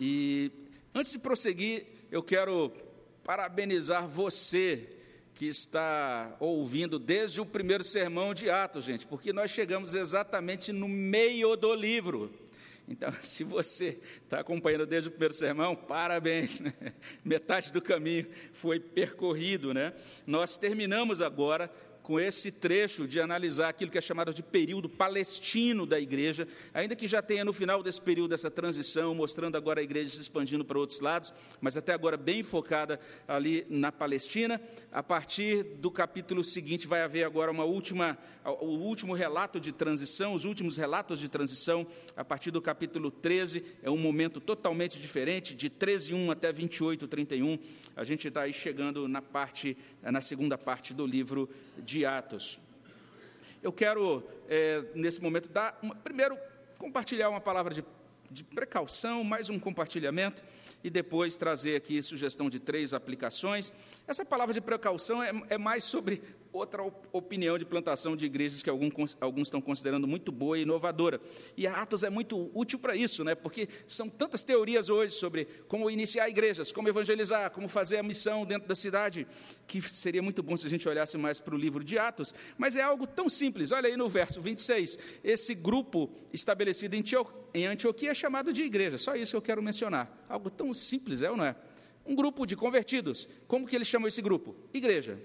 E 0.00 0.50
antes 0.94 1.12
de 1.12 1.18
prosseguir, 1.18 1.86
eu 2.10 2.22
quero 2.22 2.72
parabenizar 3.22 4.06
você 4.06 4.97
que 5.38 5.46
está 5.46 6.36
ouvindo 6.40 6.98
desde 6.98 7.40
o 7.40 7.46
primeiro 7.46 7.84
sermão 7.84 8.34
de 8.34 8.50
Atos, 8.50 8.84
gente, 8.84 9.06
porque 9.06 9.32
nós 9.32 9.52
chegamos 9.52 9.94
exatamente 9.94 10.72
no 10.72 10.88
meio 10.88 11.54
do 11.54 11.72
livro. 11.76 12.34
Então, 12.88 13.12
se 13.22 13.44
você 13.44 14.00
está 14.24 14.40
acompanhando 14.40 14.84
desde 14.84 15.08
o 15.08 15.12
primeiro 15.12 15.32
sermão, 15.32 15.76
parabéns, 15.76 16.58
né? 16.58 16.74
metade 17.24 17.72
do 17.72 17.80
caminho 17.80 18.26
foi 18.52 18.80
percorrido, 18.80 19.72
né? 19.72 19.92
Nós 20.26 20.56
terminamos 20.56 21.20
agora 21.20 21.70
com 22.08 22.18
esse 22.18 22.50
trecho 22.50 23.06
de 23.06 23.20
analisar 23.20 23.68
aquilo 23.68 23.90
que 23.90 23.98
é 23.98 24.00
chamado 24.00 24.32
de 24.32 24.42
período 24.42 24.88
palestino 24.88 25.84
da 25.84 26.00
igreja, 26.00 26.48
ainda 26.72 26.96
que 26.96 27.06
já 27.06 27.20
tenha 27.20 27.44
no 27.44 27.52
final 27.52 27.82
desse 27.82 28.00
período 28.00 28.32
essa 28.32 28.50
transição, 28.50 29.14
mostrando 29.14 29.58
agora 29.58 29.80
a 29.80 29.82
igreja 29.82 30.14
se 30.14 30.22
expandindo 30.22 30.64
para 30.64 30.78
outros 30.78 31.00
lados, 31.00 31.34
mas 31.60 31.76
até 31.76 31.92
agora 31.92 32.16
bem 32.16 32.42
focada 32.42 32.98
ali 33.28 33.66
na 33.68 33.92
Palestina. 33.92 34.58
A 34.90 35.02
partir 35.02 35.62
do 35.62 35.90
capítulo 35.90 36.42
seguinte 36.42 36.86
vai 36.86 37.02
haver 37.02 37.24
agora 37.24 37.50
uma 37.50 37.64
última, 37.64 38.16
o 38.42 38.78
último 38.78 39.12
relato 39.12 39.60
de 39.60 39.70
transição, 39.70 40.32
os 40.32 40.46
últimos 40.46 40.78
relatos 40.78 41.20
de 41.20 41.28
transição, 41.28 41.86
a 42.16 42.24
partir 42.24 42.50
do 42.50 42.62
capítulo 42.62 43.10
13, 43.10 43.62
é 43.82 43.90
um 43.90 43.98
momento 43.98 44.40
totalmente 44.40 44.98
diferente, 44.98 45.54
de 45.54 45.68
13, 45.68 46.14
1 46.14 46.30
até 46.30 46.50
28, 46.50 47.06
31. 47.06 47.58
A 47.94 48.02
gente 48.02 48.28
está 48.28 48.42
aí 48.42 48.54
chegando 48.54 49.06
na 49.06 49.20
parte, 49.20 49.76
na 50.02 50.20
segunda 50.20 50.56
parte 50.56 50.94
do 50.94 51.06
livro 51.06 51.48
de 51.78 52.04
Atos. 52.06 52.58
Eu 53.62 53.72
quero, 53.72 54.22
é, 54.48 54.84
nesse 54.94 55.20
momento, 55.20 55.48
dar 55.48 55.78
uma, 55.82 55.94
primeiro 55.94 56.38
compartilhar 56.78 57.28
uma 57.28 57.40
palavra 57.40 57.74
de, 57.74 57.84
de 58.30 58.44
precaução, 58.44 59.24
mais 59.24 59.50
um 59.50 59.58
compartilhamento, 59.58 60.44
e 60.82 60.88
depois 60.88 61.36
trazer 61.36 61.76
aqui 61.76 62.00
sugestão 62.02 62.48
de 62.48 62.60
três 62.60 62.94
aplicações. 62.94 63.72
Essa 64.06 64.24
palavra 64.24 64.54
de 64.54 64.60
precaução 64.60 65.22
é, 65.22 65.32
é 65.50 65.58
mais 65.58 65.82
sobre 65.84 66.22
outra 66.58 66.82
opinião 67.12 67.56
de 67.56 67.64
plantação 67.64 68.16
de 68.16 68.26
igrejas 68.26 68.62
que 68.62 68.68
alguns, 68.68 69.16
alguns 69.20 69.46
estão 69.46 69.60
considerando 69.60 70.06
muito 70.06 70.32
boa 70.32 70.58
e 70.58 70.62
inovadora. 70.62 71.20
E 71.56 71.66
a 71.66 71.74
Atos 71.74 72.02
é 72.02 72.10
muito 72.10 72.50
útil 72.52 72.78
para 72.78 72.96
isso, 72.96 73.22
né? 73.24 73.34
porque 73.34 73.68
são 73.86 74.08
tantas 74.08 74.42
teorias 74.42 74.88
hoje 74.88 75.14
sobre 75.14 75.46
como 75.68 75.90
iniciar 75.90 76.28
igrejas, 76.28 76.72
como 76.72 76.88
evangelizar, 76.88 77.50
como 77.50 77.68
fazer 77.68 77.98
a 77.98 78.02
missão 78.02 78.44
dentro 78.44 78.68
da 78.68 78.74
cidade, 78.74 79.26
que 79.66 79.80
seria 79.80 80.22
muito 80.22 80.42
bom 80.42 80.56
se 80.56 80.66
a 80.66 80.70
gente 80.70 80.88
olhasse 80.88 81.16
mais 81.16 81.40
para 81.40 81.54
o 81.54 81.58
livro 81.58 81.84
de 81.84 81.98
Atos, 81.98 82.34
mas 82.56 82.76
é 82.76 82.82
algo 82.82 83.06
tão 83.06 83.28
simples. 83.28 83.70
Olha 83.70 83.88
aí 83.88 83.96
no 83.96 84.08
verso 84.08 84.40
26, 84.40 84.98
esse 85.22 85.54
grupo 85.54 86.10
estabelecido 86.32 86.96
em 87.54 87.66
Antioquia 87.66 88.10
é 88.10 88.14
chamado 88.14 88.52
de 88.52 88.62
igreja, 88.62 88.98
só 88.98 89.14
isso 89.14 89.32
que 89.32 89.36
eu 89.36 89.42
quero 89.42 89.62
mencionar. 89.62 90.24
Algo 90.28 90.50
tão 90.50 90.74
simples, 90.74 91.22
é 91.22 91.30
ou 91.30 91.36
não 91.36 91.44
é? 91.44 91.56
Um 92.04 92.14
grupo 92.14 92.46
de 92.46 92.56
convertidos. 92.56 93.28
Como 93.46 93.66
que 93.66 93.76
eles 93.76 93.86
chamam 93.86 94.08
esse 94.08 94.22
grupo? 94.22 94.56
Igreja. 94.72 95.18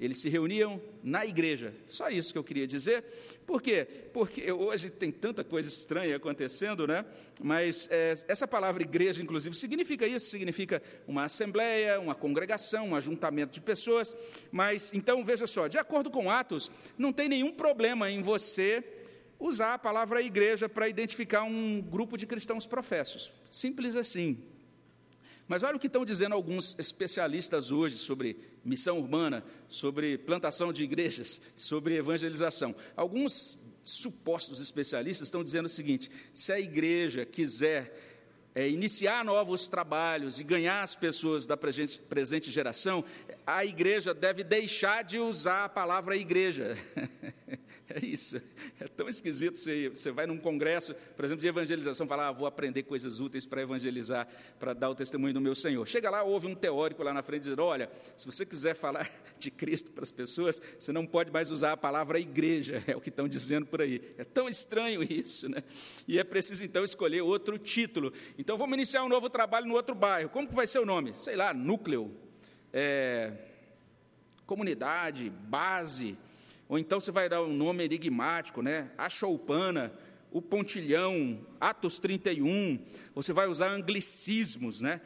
Eles 0.00 0.16
se 0.16 0.30
reuniam 0.30 0.80
na 1.02 1.26
igreja. 1.26 1.74
Só 1.86 2.08
isso 2.08 2.32
que 2.32 2.38
eu 2.38 2.44
queria 2.44 2.66
dizer. 2.66 3.04
Por 3.46 3.60
quê? 3.60 3.86
Porque 4.14 4.50
hoje 4.50 4.88
tem 4.88 5.12
tanta 5.12 5.44
coisa 5.44 5.68
estranha 5.68 6.16
acontecendo, 6.16 6.86
né? 6.86 7.04
Mas 7.42 7.86
é, 7.90 8.14
essa 8.26 8.48
palavra 8.48 8.82
igreja, 8.82 9.22
inclusive, 9.22 9.54
significa 9.54 10.06
isso: 10.06 10.30
significa 10.30 10.82
uma 11.06 11.24
assembleia, 11.24 12.00
uma 12.00 12.14
congregação, 12.14 12.88
um 12.88 12.96
ajuntamento 12.96 13.52
de 13.52 13.60
pessoas. 13.60 14.16
Mas, 14.50 14.90
então, 14.94 15.22
veja 15.22 15.46
só, 15.46 15.68
de 15.68 15.76
acordo 15.76 16.10
com 16.10 16.30
Atos, 16.30 16.70
não 16.96 17.12
tem 17.12 17.28
nenhum 17.28 17.52
problema 17.52 18.10
em 18.10 18.22
você 18.22 18.82
usar 19.38 19.74
a 19.74 19.78
palavra 19.78 20.22
igreja 20.22 20.66
para 20.66 20.88
identificar 20.88 21.42
um 21.42 21.80
grupo 21.80 22.16
de 22.16 22.26
cristãos 22.26 22.66
professos. 22.66 23.32
Simples 23.50 23.96
assim. 23.96 24.38
Mas 25.50 25.64
olha 25.64 25.74
o 25.74 25.80
que 25.80 25.88
estão 25.88 26.04
dizendo 26.04 26.32
alguns 26.32 26.76
especialistas 26.78 27.72
hoje 27.72 27.98
sobre 27.98 28.36
missão 28.64 29.00
urbana, 29.00 29.44
sobre 29.66 30.16
plantação 30.16 30.72
de 30.72 30.84
igrejas, 30.84 31.40
sobre 31.56 31.96
evangelização. 31.96 32.72
Alguns 32.96 33.58
supostos 33.82 34.60
especialistas 34.60 35.26
estão 35.26 35.42
dizendo 35.42 35.66
o 35.66 35.68
seguinte: 35.68 36.08
se 36.32 36.52
a 36.52 36.60
igreja 36.60 37.26
quiser 37.26 38.48
é, 38.54 38.68
iniciar 38.68 39.24
novos 39.24 39.66
trabalhos 39.66 40.38
e 40.38 40.44
ganhar 40.44 40.84
as 40.84 40.94
pessoas 40.94 41.46
da 41.46 41.56
presente, 41.56 41.98
presente 41.98 42.48
geração, 42.48 43.04
a 43.44 43.64
igreja 43.64 44.14
deve 44.14 44.44
deixar 44.44 45.02
de 45.02 45.18
usar 45.18 45.64
a 45.64 45.68
palavra 45.68 46.16
igreja. 46.16 46.78
É 47.92 48.06
isso. 48.06 48.40
É 48.78 48.86
tão 48.86 49.08
esquisito. 49.08 49.58
Você, 49.58 49.88
você 49.88 50.12
vai 50.12 50.24
num 50.24 50.38
congresso, 50.38 50.94
por 51.16 51.24
exemplo, 51.24 51.42
de 51.42 51.48
evangelização, 51.48 52.06
falar, 52.06 52.28
ah, 52.28 52.32
vou 52.32 52.46
aprender 52.46 52.84
coisas 52.84 53.18
úteis 53.18 53.44
para 53.44 53.62
evangelizar, 53.62 54.28
para 54.60 54.72
dar 54.72 54.90
o 54.90 54.94
testemunho 54.94 55.34
do 55.34 55.40
meu 55.40 55.56
Senhor. 55.56 55.86
Chega 55.88 56.08
lá, 56.08 56.22
ouve 56.22 56.46
um 56.46 56.54
teórico 56.54 57.02
lá 57.02 57.12
na 57.12 57.22
frente 57.22 57.42
dizendo: 57.42 57.64
olha, 57.64 57.90
se 58.16 58.26
você 58.26 58.46
quiser 58.46 58.74
falar 58.74 59.10
de 59.38 59.50
Cristo 59.50 59.90
para 59.90 60.04
as 60.04 60.12
pessoas, 60.12 60.62
você 60.78 60.92
não 60.92 61.04
pode 61.04 61.32
mais 61.32 61.50
usar 61.50 61.72
a 61.72 61.76
palavra 61.76 62.20
igreja, 62.20 62.82
é 62.86 62.96
o 62.96 63.00
que 63.00 63.08
estão 63.08 63.26
dizendo 63.26 63.66
por 63.66 63.82
aí. 63.82 64.14
É 64.16 64.24
tão 64.24 64.48
estranho 64.48 65.02
isso, 65.02 65.48
né? 65.48 65.62
E 66.06 66.18
é 66.18 66.22
preciso 66.22 66.64
então 66.64 66.84
escolher 66.84 67.22
outro 67.22 67.58
título. 67.58 68.12
Então 68.38 68.56
vamos 68.56 68.74
iniciar 68.74 69.02
um 69.02 69.08
novo 69.08 69.28
trabalho 69.28 69.66
no 69.66 69.74
outro 69.74 69.96
bairro. 69.96 70.30
Como 70.30 70.48
que 70.48 70.54
vai 70.54 70.66
ser 70.66 70.78
o 70.78 70.86
nome? 70.86 71.12
Sei 71.16 71.34
lá, 71.34 71.52
núcleo, 71.52 72.16
é, 72.72 73.32
comunidade, 74.46 75.28
base 75.28 76.16
ou 76.70 76.78
então 76.78 77.00
você 77.00 77.10
vai 77.10 77.28
dar 77.28 77.42
um 77.42 77.52
nome 77.52 77.84
enigmático, 77.84 78.62
né? 78.62 78.92
A 78.96 79.08
Choupana, 79.08 79.92
o 80.30 80.40
Pontilhão, 80.40 81.44
Atos 81.60 81.98
31. 81.98 82.78
Você 83.12 83.32
vai 83.32 83.48
usar 83.48 83.70
anglicismos, 83.70 84.80
né? 84.80 85.00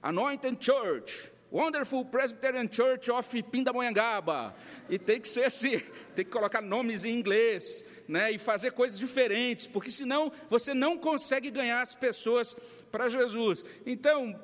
Anointed 0.00 0.64
Church, 0.64 1.32
Wonderful 1.50 2.04
Presbyterian 2.04 2.68
Church 2.70 3.10
of 3.10 3.42
Pindamonhangaba. 3.42 4.54
E 4.88 4.96
tem 4.96 5.20
que 5.20 5.26
ser 5.26 5.42
assim, 5.42 5.82
tem 6.14 6.24
que 6.24 6.30
colocar 6.30 6.62
nomes 6.62 7.04
em 7.04 7.18
inglês, 7.18 7.84
né? 8.06 8.30
E 8.30 8.38
fazer 8.38 8.70
coisas 8.70 8.96
diferentes, 8.96 9.66
porque 9.66 9.90
senão 9.90 10.30
você 10.48 10.72
não 10.72 10.96
consegue 10.96 11.50
ganhar 11.50 11.82
as 11.82 11.96
pessoas 11.96 12.54
para 12.92 13.08
Jesus. 13.08 13.64
Então, 13.84 14.40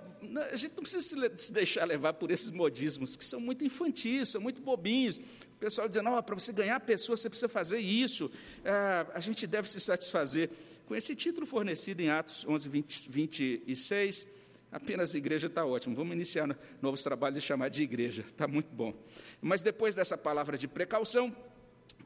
a 0.51 0.57
gente 0.57 0.75
não 0.75 0.83
precisa 0.83 1.31
se 1.37 1.53
deixar 1.53 1.85
levar 1.85 2.15
por 2.15 2.33
esses 2.33 2.51
modismos, 2.51 3.15
que 3.15 3.25
são 3.25 3.39
muito 3.39 3.65
infantis, 3.65 4.31
são 4.31 4.41
muito 4.41 4.61
bobinhos 4.61 5.21
pessoal 5.59 5.89
dizendo, 5.89 6.11
oh, 6.11 6.23
para 6.23 6.35
você 6.35 6.53
ganhar 6.53 6.79
pessoas, 6.81 7.21
você 7.21 7.29
precisa 7.29 7.49
fazer 7.49 7.79
isso. 7.79 8.31
É, 8.65 9.07
a 9.15 9.21
gente 9.21 9.47
deve 9.47 9.69
se 9.69 9.81
satisfazer 9.81 10.51
com 10.87 10.95
esse 10.95 11.15
título 11.15 11.47
fornecido 11.47 12.01
em 12.01 12.11
Atos 12.11 12.47
11, 12.47 12.69
20, 12.69 13.09
26. 13.09 14.27
Apenas 14.71 15.15
igreja 15.15 15.47
está 15.47 15.65
ótimo. 15.65 15.95
Vamos 15.95 16.15
iniciar 16.15 16.59
novos 16.83 17.03
trabalhos 17.03 17.39
e 17.39 17.41
chamar 17.41 17.69
de 17.69 17.83
igreja. 17.83 18.25
Está 18.27 18.47
muito 18.47 18.75
bom. 18.75 18.93
Mas 19.41 19.63
depois 19.63 19.95
dessa 19.95 20.19
palavra 20.19 20.59
de 20.59 20.67
precaução, 20.67 21.35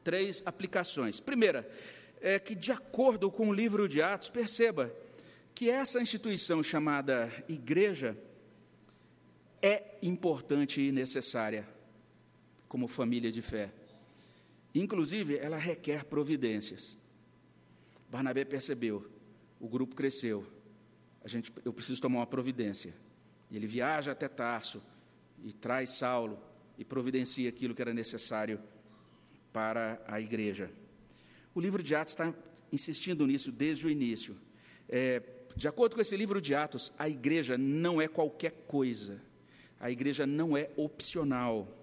três 0.03 0.43
aplicações. 0.45 1.19
Primeira, 1.19 1.69
é 2.21 2.37
que 2.37 2.53
de 2.55 2.71
acordo 2.71 3.31
com 3.31 3.49
o 3.49 3.53
livro 3.53 3.87
de 3.87 4.01
Atos, 4.01 4.29
perceba 4.29 4.93
que 5.55 5.69
essa 5.69 6.01
instituição 6.01 6.61
chamada 6.61 7.31
igreja 7.47 8.17
é 9.61 9.97
importante 10.01 10.79
e 10.79 10.91
necessária 10.91 11.67
como 12.69 12.87
família 12.87 13.31
de 13.31 13.41
fé. 13.41 13.73
Inclusive, 14.73 15.37
ela 15.37 15.57
requer 15.57 16.05
providências. 16.05 16.97
Barnabé 18.09 18.45
percebeu, 18.45 19.09
o 19.59 19.67
grupo 19.67 19.95
cresceu. 19.95 20.45
A 21.23 21.27
gente, 21.27 21.51
eu 21.65 21.73
preciso 21.73 22.01
tomar 22.01 22.19
uma 22.19 22.27
providência. 22.27 22.93
E 23.51 23.57
ele 23.57 23.67
viaja 23.67 24.11
até 24.11 24.27
Tarso 24.27 24.81
e 25.43 25.51
traz 25.51 25.89
Saulo 25.89 26.39
e 26.77 26.85
providencia 26.85 27.49
aquilo 27.49 27.75
que 27.75 27.81
era 27.81 27.93
necessário 27.93 28.61
para 29.51 30.01
a 30.07 30.21
igreja. 30.21 30.71
O 31.53 31.59
livro 31.59 31.81
de 31.81 31.95
Atos 31.95 32.13
está 32.13 32.33
insistindo 32.71 33.25
nisso 33.25 33.51
desde 33.51 33.87
o 33.87 33.89
início. 33.89 34.37
É, 34.87 35.21
de 35.55 35.67
acordo 35.67 35.95
com 35.95 36.01
esse 36.01 36.15
livro 36.15 36.39
de 36.39 36.53
Atos, 36.53 36.93
a 36.97 37.09
igreja 37.09 37.57
não 37.57 37.99
é 37.99 38.07
qualquer 38.07 38.51
coisa. 38.67 39.19
A 39.79 39.89
igreja 39.89 40.27
não 40.27 40.55
é 40.55 40.69
opcional. 40.77 41.78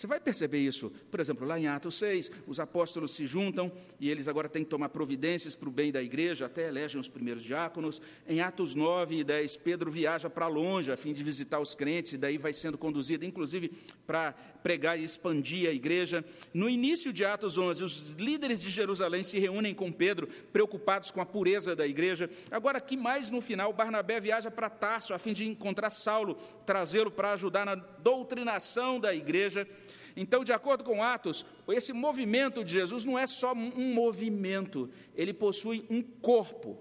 Você 0.00 0.06
vai 0.06 0.18
perceber 0.18 0.60
isso, 0.60 0.90
por 1.10 1.20
exemplo, 1.20 1.46
lá 1.46 1.60
em 1.60 1.68
Atos 1.68 1.96
6, 1.96 2.30
os 2.46 2.58
apóstolos 2.58 3.14
se 3.14 3.26
juntam 3.26 3.70
e 4.00 4.08
eles 4.08 4.28
agora 4.28 4.48
têm 4.48 4.64
que 4.64 4.70
tomar 4.70 4.88
providências 4.88 5.54
para 5.54 5.68
o 5.68 5.70
bem 5.70 5.92
da 5.92 6.02
igreja, 6.02 6.46
até 6.46 6.68
elegem 6.68 6.98
os 6.98 7.06
primeiros 7.06 7.44
diáconos. 7.44 8.00
Em 8.26 8.40
Atos 8.40 8.74
9 8.74 9.16
e 9.18 9.22
10, 9.22 9.58
Pedro 9.58 9.90
viaja 9.90 10.30
para 10.30 10.48
longe 10.48 10.90
a 10.90 10.96
fim 10.96 11.12
de 11.12 11.22
visitar 11.22 11.60
os 11.60 11.74
crentes, 11.74 12.14
e 12.14 12.16
daí 12.16 12.38
vai 12.38 12.54
sendo 12.54 12.78
conduzido, 12.78 13.26
inclusive, 13.26 13.72
para 14.06 14.32
pregar 14.62 14.98
e 14.98 15.04
expandir 15.04 15.68
a 15.68 15.72
igreja. 15.72 16.24
No 16.54 16.66
início 16.66 17.12
de 17.12 17.22
Atos 17.22 17.58
11, 17.58 17.84
os 17.84 18.12
líderes 18.12 18.62
de 18.62 18.70
Jerusalém 18.70 19.22
se 19.22 19.38
reúnem 19.38 19.74
com 19.74 19.92
Pedro, 19.92 20.28
preocupados 20.50 21.10
com 21.10 21.20
a 21.20 21.26
pureza 21.26 21.76
da 21.76 21.86
igreja. 21.86 22.30
Agora, 22.50 22.78
aqui 22.78 22.96
mais 22.96 23.30
no 23.30 23.42
final, 23.42 23.70
Barnabé 23.70 24.18
viaja 24.18 24.50
para 24.50 24.70
Tarso 24.70 25.12
a 25.12 25.18
fim 25.18 25.34
de 25.34 25.46
encontrar 25.46 25.90
Saulo, 25.90 26.38
trazê-lo 26.64 27.10
para 27.10 27.32
ajudar 27.32 27.66
na 27.66 27.74
doutrinação 27.74 28.98
da 28.98 29.14
igreja. 29.14 29.68
Então, 30.16 30.44
de 30.44 30.52
acordo 30.52 30.84
com 30.84 31.02
Atos, 31.02 31.44
esse 31.68 31.92
movimento 31.92 32.64
de 32.64 32.72
Jesus 32.72 33.04
não 33.04 33.18
é 33.18 33.26
só 33.26 33.52
um 33.52 33.94
movimento, 33.94 34.90
ele 35.14 35.32
possui 35.32 35.84
um 35.88 36.02
corpo, 36.02 36.78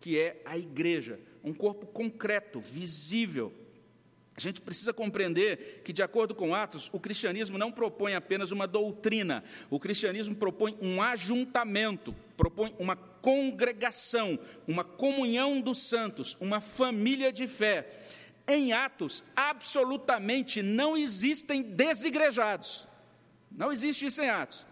que 0.00 0.18
é 0.18 0.40
a 0.44 0.56
igreja, 0.56 1.20
um 1.42 1.52
corpo 1.52 1.86
concreto, 1.86 2.60
visível. 2.60 3.52
A 4.36 4.40
gente 4.40 4.60
precisa 4.60 4.92
compreender 4.92 5.80
que, 5.82 5.94
de 5.94 6.02
acordo 6.02 6.34
com 6.34 6.54
Atos, 6.54 6.90
o 6.92 7.00
cristianismo 7.00 7.56
não 7.56 7.72
propõe 7.72 8.14
apenas 8.14 8.50
uma 8.50 8.66
doutrina, 8.66 9.42
o 9.70 9.80
cristianismo 9.80 10.36
propõe 10.36 10.76
um 10.82 11.00
ajuntamento, 11.00 12.14
propõe 12.36 12.74
uma 12.78 12.94
congregação, 12.96 14.38
uma 14.68 14.84
comunhão 14.84 15.60
dos 15.60 15.78
santos, 15.78 16.36
uma 16.38 16.60
família 16.60 17.32
de 17.32 17.48
fé 17.48 18.05
em 18.48 18.72
Atos, 18.72 19.24
absolutamente 19.34 20.62
não 20.62 20.96
existem 20.96 21.62
desigrejados. 21.62 22.86
Não 23.50 23.72
existe 23.72 24.06
isso 24.06 24.22
em 24.22 24.30
Atos. 24.30 24.66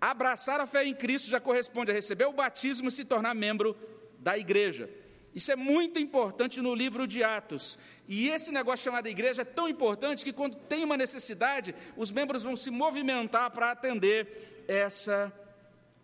Abraçar 0.00 0.60
a 0.60 0.66
fé 0.66 0.84
em 0.84 0.94
Cristo 0.94 1.30
já 1.30 1.40
corresponde 1.40 1.90
a 1.90 1.94
receber 1.94 2.24
o 2.24 2.32
batismo 2.32 2.88
e 2.88 2.92
se 2.92 3.04
tornar 3.04 3.34
membro 3.34 3.76
da 4.18 4.36
igreja. 4.38 4.88
Isso 5.34 5.50
é 5.50 5.56
muito 5.56 5.98
importante 5.98 6.60
no 6.60 6.74
livro 6.74 7.06
de 7.06 7.22
Atos. 7.22 7.78
E 8.06 8.28
esse 8.28 8.52
negócio 8.52 8.84
chamado 8.84 9.06
igreja 9.06 9.42
é 9.42 9.44
tão 9.44 9.68
importante 9.68 10.24
que, 10.24 10.32
quando 10.32 10.56
tem 10.56 10.84
uma 10.84 10.96
necessidade, 10.96 11.74
os 11.96 12.10
membros 12.10 12.44
vão 12.44 12.54
se 12.54 12.70
movimentar 12.70 13.50
para 13.50 13.70
atender 13.70 14.64
essa 14.68 15.32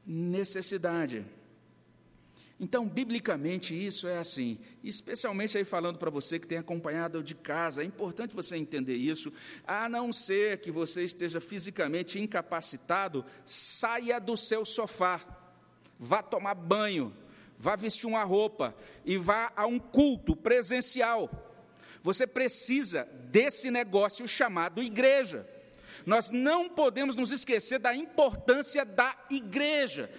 necessidade. 0.07 1.25
Então, 2.61 2.89
biblicamente, 2.89 3.73
isso 3.73 4.09
é 4.09 4.19
assim, 4.19 4.59
especialmente 4.83 5.57
aí 5.57 5.65
falando 5.65 5.97
para 5.97 6.11
você 6.11 6.41
que 6.41 6.47
tem 6.47 6.59
acompanhado 6.59 7.23
de 7.23 7.37
casa, 7.37 7.83
é 7.83 7.85
importante 7.85 8.35
você 8.35 8.57
entender 8.57 8.97
isso, 8.97 9.33
a 9.65 9.89
não 9.89 10.13
ser 10.13 10.59
que 10.59 10.71
você 10.71 11.05
esteja 11.05 11.41
fisicamente 11.41 12.19
incapacitado, 12.19 13.25
saia 13.47 14.19
do 14.19 14.37
seu 14.37 14.65
sofá, 14.65 15.21
vá 15.97 16.21
tomar 16.21 16.55
banho, 16.55 17.15
vá 17.57 17.77
vestir 17.77 18.07
uma 18.07 18.25
roupa 18.25 18.75
e 19.05 19.17
vá 19.17 19.53
a 19.55 19.65
um 19.65 19.79
culto 19.79 20.35
presencial. 20.35 21.31
Você 22.03 22.27
precisa 22.27 23.05
desse 23.31 23.71
negócio 23.71 24.27
chamado 24.27 24.83
igreja. 24.83 25.49
Nós 26.05 26.31
não 26.31 26.69
podemos 26.69 27.15
nos 27.15 27.31
esquecer 27.31 27.79
da 27.79 27.95
importância 27.95 28.85
da 28.85 29.17
igreja. 29.31 30.11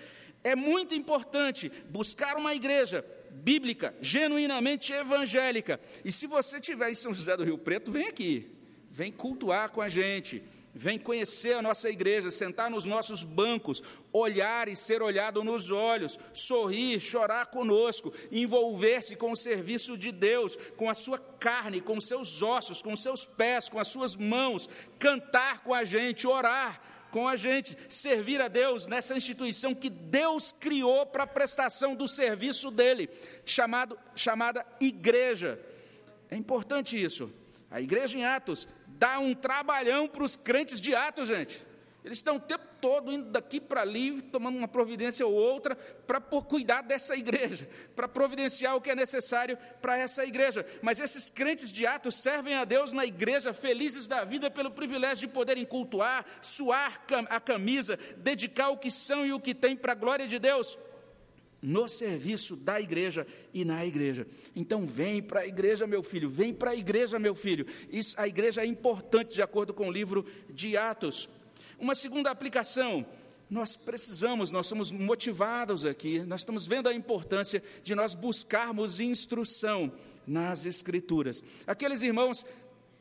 É 0.44 0.56
muito 0.56 0.94
importante 0.96 1.72
buscar 1.90 2.38
uma 2.38 2.54
igreja 2.54 3.06
bíblica, 3.32 3.96
genuinamente 4.02 4.94
evangélica. 4.94 5.80
E 6.04 6.12
se 6.12 6.28
você 6.28 6.58
estiver 6.58 6.90
em 6.90 6.96
São 6.96 7.14
José 7.14 7.36
do 7.36 7.44
Rio 7.44 7.58
Preto, 7.58 7.92
vem 7.92 8.08
aqui, 8.08 8.52
vem 8.90 9.12
cultuar 9.12 9.70
com 9.72 9.82
a 9.82 9.90
gente 9.90 10.44
vem 10.74 11.00
conhecer 11.00 11.54
a 11.54 11.62
nossa 11.62 11.90
igreja, 11.90 12.32
sentar 12.32 12.70
nos 12.70 12.86
nossos 12.86 13.24
bancos, 13.24 13.82
olhar 14.14 14.68
e 14.68 14.76
ser 14.76 15.02
olhado 15.02 15.44
nos 15.44 15.70
olhos, 15.70 16.18
sorrir, 16.34 17.00
chorar 17.00 17.48
conosco, 17.48 18.14
envolver-se 18.32 19.16
com 19.16 19.32
o 19.32 19.38
serviço 19.38 19.98
de 19.98 20.12
Deus, 20.12 20.56
com 20.78 20.90
a 20.90 20.94
sua 20.94 21.18
carne, 21.18 21.82
com 21.82 22.00
seus 22.00 22.42
ossos, 22.42 22.82
com 22.82 22.96
seus 22.96 23.26
pés, 23.26 23.68
com 23.68 23.80
as 23.80 23.88
suas 23.88 24.16
mãos, 24.16 24.70
cantar 24.98 25.64
com 25.64 25.74
a 25.74 25.84
gente, 25.84 26.28
orar 26.28 26.82
com 27.12 27.28
a 27.28 27.36
gente, 27.36 27.78
servir 27.90 28.42
a 28.42 28.48
Deus 28.48 28.88
nessa 28.88 29.16
instituição 29.16 29.74
que 29.76 29.90
Deus 29.90 30.52
criou 30.52 31.06
para 31.06 31.24
a 31.24 31.28
prestação 31.28 31.96
do 31.96 32.08
serviço 32.08 32.72
dele, 32.72 33.10
chamado, 33.46 33.98
chamada 34.16 34.66
igreja. 34.80 35.60
É 36.30 36.36
importante 36.36 37.02
isso. 37.02 37.34
A 37.72 37.82
igreja 37.82 38.18
em 38.18 38.26
Atos 38.26 38.68
dá 38.88 39.20
um 39.20 39.34
trabalhão 39.34 40.08
para 40.08 40.24
os 40.24 40.36
crentes 40.36 40.82
de 40.82 40.96
Atos, 40.96 41.28
gente. 41.28 41.69
Eles 42.10 42.18
estão 42.18 42.38
o 42.38 42.40
tempo 42.40 42.66
todo 42.82 43.12
indo 43.12 43.30
daqui 43.30 43.62
para 43.62 43.82
ali, 43.82 44.20
tomando 44.20 44.58
uma 44.58 44.68
providência 44.68 45.28
ou 45.28 45.32
outra, 45.32 45.76
para 45.76 46.20
cuidar 46.20 46.82
dessa 46.82 47.16
igreja, 47.16 47.70
para 47.96 48.08
providenciar 48.08 48.76
o 48.76 48.82
que 48.82 48.90
é 48.90 48.96
necessário 48.96 49.56
para 49.80 49.96
essa 49.96 50.26
igreja. 50.26 50.66
Mas 50.82 51.00
esses 51.00 51.30
crentes 51.30 51.72
de 51.72 51.86
Atos 51.86 52.16
servem 52.16 52.56
a 52.56 52.66
Deus 52.66 52.94
na 52.94 53.06
igreja, 53.06 53.54
felizes 53.54 54.08
da 54.08 54.24
vida 54.24 54.50
pelo 54.50 54.72
privilégio 54.72 55.28
de 55.28 55.34
poderem 55.34 55.64
cultuar, 55.64 56.26
suar 56.42 57.06
a 57.30 57.40
camisa, 57.40 57.96
dedicar 58.18 58.70
o 58.70 58.78
que 58.78 58.90
são 58.90 59.24
e 59.24 59.32
o 59.32 59.40
que 59.40 59.54
têm 59.54 59.76
para 59.76 59.92
a 59.92 59.96
glória 59.96 60.26
de 60.26 60.40
Deus 60.40 60.80
no 61.62 61.88
serviço 61.88 62.56
da 62.56 62.80
igreja 62.80 63.28
e 63.54 63.64
na 63.64 63.86
igreja. 63.86 64.26
Então, 64.56 64.86
vem 64.86 65.22
para 65.22 65.42
a 65.42 65.48
igreja, 65.48 65.86
meu 65.86 66.02
filho, 66.02 66.30
vem 66.30 66.54
para 66.54 66.72
a 66.72 66.76
igreja, 66.76 67.20
meu 67.20 67.36
filho. 67.36 67.66
Isso, 67.92 68.20
a 68.20 68.28
igreja 68.28 68.62
é 68.62 68.66
importante, 68.66 69.36
de 69.36 69.42
acordo 69.42 69.74
com 69.74 69.90
o 69.90 69.92
livro 69.92 70.26
de 70.50 70.78
Atos. 70.78 71.30
Uma 71.80 71.96
segunda 71.96 72.30
aplicação, 72.30 73.06
nós 73.50 73.78
precisamos, 73.78 74.52
nós 74.52 74.68
somos 74.68 74.92
motivados 74.92 75.86
aqui, 75.86 76.20
nós 76.20 76.42
estamos 76.42 76.68
vendo 76.68 76.90
a 76.90 76.94
importância 76.94 77.64
de 77.82 77.96
nós 77.96 78.14
buscarmos 78.14 79.00
instrução 79.00 79.92
nas 80.28 80.66
Escrituras. 80.66 81.42
Aqueles 81.66 82.02
irmãos 82.02 82.46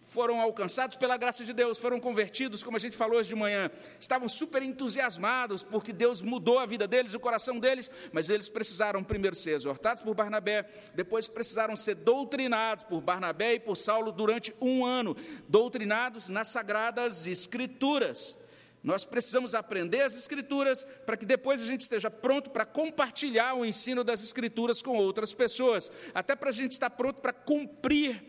foram 0.00 0.40
alcançados 0.40 0.96
pela 0.96 1.16
graça 1.16 1.44
de 1.44 1.52
Deus, 1.52 1.76
foram 1.76 1.98
convertidos, 1.98 2.62
como 2.62 2.76
a 2.76 2.80
gente 2.80 2.96
falou 2.96 3.18
hoje 3.18 3.28
de 3.28 3.34
manhã, 3.34 3.70
estavam 4.00 4.28
super 4.28 4.62
entusiasmados 4.62 5.62
porque 5.62 5.92
Deus 5.92 6.22
mudou 6.22 6.60
a 6.60 6.64
vida 6.64 6.86
deles, 6.86 7.14
o 7.14 7.20
coração 7.20 7.58
deles, 7.58 7.90
mas 8.12 8.30
eles 8.30 8.48
precisaram 8.48 9.04
primeiro 9.04 9.36
ser 9.36 9.50
exortados 9.50 10.02
por 10.02 10.14
Barnabé, 10.14 10.66
depois 10.94 11.28
precisaram 11.28 11.76
ser 11.76 11.96
doutrinados 11.96 12.84
por 12.84 13.00
Barnabé 13.00 13.54
e 13.54 13.60
por 13.60 13.76
Saulo 13.76 14.12
durante 14.12 14.54
um 14.60 14.86
ano, 14.86 15.16
doutrinados 15.48 16.28
nas 16.28 16.48
sagradas 16.48 17.26
Escrituras. 17.26 18.38
Nós 18.82 19.04
precisamos 19.04 19.54
aprender 19.54 20.02
as 20.02 20.16
Escrituras 20.16 20.84
para 21.04 21.16
que 21.16 21.26
depois 21.26 21.60
a 21.62 21.66
gente 21.66 21.80
esteja 21.80 22.10
pronto 22.10 22.50
para 22.50 22.64
compartilhar 22.64 23.54
o 23.54 23.64
ensino 23.64 24.04
das 24.04 24.22
Escrituras 24.22 24.80
com 24.80 24.96
outras 24.96 25.34
pessoas, 25.34 25.90
até 26.14 26.36
para 26.36 26.50
a 26.50 26.52
gente 26.52 26.72
estar 26.72 26.90
pronto 26.90 27.20
para 27.20 27.32
cumprir 27.32 28.22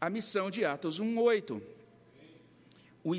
a 0.00 0.10
missão 0.10 0.50
de 0.50 0.64
Atos 0.64 1.00
1:8. 1.00 1.62
O 3.02 3.14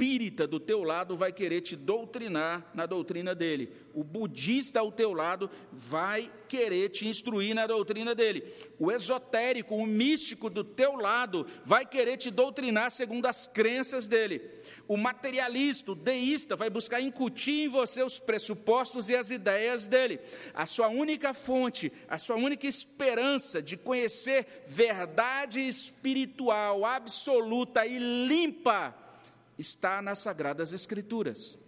espírita 0.00 0.46
do 0.46 0.58
teu 0.58 0.82
lado 0.82 1.14
vai 1.14 1.30
querer 1.30 1.60
te 1.60 1.76
doutrinar 1.76 2.70
na 2.72 2.86
doutrina 2.86 3.34
dele. 3.34 3.70
O 3.92 4.02
budista 4.02 4.80
ao 4.80 4.90
teu 4.90 5.12
lado 5.12 5.50
vai 5.70 6.32
querer 6.48 6.88
te 6.88 7.06
instruir 7.06 7.54
na 7.54 7.66
doutrina 7.66 8.14
dele. 8.14 8.42
O 8.78 8.90
esotérico, 8.90 9.76
o 9.76 9.86
místico 9.86 10.48
do 10.48 10.64
teu 10.64 10.96
lado 10.96 11.46
vai 11.62 11.84
querer 11.84 12.16
te 12.16 12.30
doutrinar 12.30 12.90
segundo 12.90 13.26
as 13.26 13.46
crenças 13.46 14.08
dele. 14.08 14.40
O 14.88 14.96
materialista, 14.96 15.92
o 15.92 15.94
deísta, 15.94 16.56
vai 16.56 16.70
buscar 16.70 17.02
incutir 17.02 17.66
em 17.66 17.68
você 17.68 18.02
os 18.02 18.18
pressupostos 18.18 19.10
e 19.10 19.16
as 19.16 19.30
ideias 19.30 19.86
dele. 19.86 20.18
A 20.54 20.64
sua 20.64 20.88
única 20.88 21.34
fonte, 21.34 21.92
a 22.08 22.16
sua 22.16 22.36
única 22.36 22.66
esperança 22.66 23.60
de 23.60 23.76
conhecer 23.76 24.64
verdade 24.66 25.60
espiritual 25.60 26.86
absoluta 26.86 27.84
e 27.84 27.98
limpa 27.98 29.09
está 29.60 30.00
nas 30.00 30.18
Sagradas 30.18 30.72
Escrituras. 30.72 31.58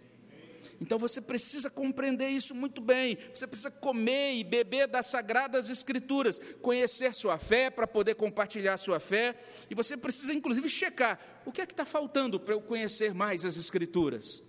Então 0.81 0.97
você 0.99 1.21
precisa 1.21 1.69
compreender 1.69 2.27
isso 2.29 2.53
muito 2.53 2.81
bem. 2.81 3.17
Você 3.33 3.47
precisa 3.47 3.71
comer 3.71 4.33
e 4.33 4.43
beber 4.43 4.87
das 4.87 5.05
sagradas 5.05 5.69
escrituras, 5.69 6.39
conhecer 6.61 7.13
sua 7.13 7.37
fé 7.37 7.69
para 7.69 7.87
poder 7.87 8.15
compartilhar 8.15 8.75
sua 8.75 8.99
fé. 8.99 9.33
E 9.69 9.75
você 9.75 9.95
precisa, 9.95 10.33
inclusive, 10.33 10.67
checar 10.67 11.19
o 11.45 11.51
que 11.51 11.61
é 11.61 11.65
que 11.65 11.73
está 11.73 11.85
faltando 11.85 12.39
para 12.39 12.53
eu 12.53 12.61
conhecer 12.61 13.13
mais 13.13 13.45
as 13.45 13.55
escrituras. 13.55 14.43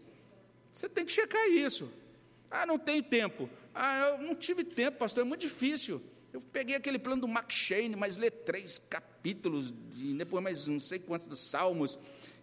Você 0.73 0.89
tem 0.89 1.05
que 1.05 1.13
checar 1.13 1.47
isso. 1.51 1.89
Ah, 2.51 2.67
não 2.67 2.79
tenho 2.79 3.03
tempo. 3.03 3.49
Ah, 3.73 4.17
eu 4.17 4.19
não 4.19 4.35
tive 4.35 4.65
tempo, 4.65 4.99
pastor, 4.99 5.23
é 5.23 5.25
muito 5.25 5.43
difícil. 5.43 6.03
Eu 6.33 6.41
peguei 6.41 6.75
aquele 6.75 6.99
plano 6.99 7.23
do 7.23 7.29
Mark 7.29 7.53
mas 7.97 8.17
lê 8.17 8.29
três 8.29 8.77
capítulos, 8.79 9.73
e 9.97 10.15
depois 10.15 10.43
mais 10.43 10.67
não 10.67 10.81
sei 10.81 10.99
quantos 10.99 11.27
dos 11.27 11.39
Salmos. 11.39 11.97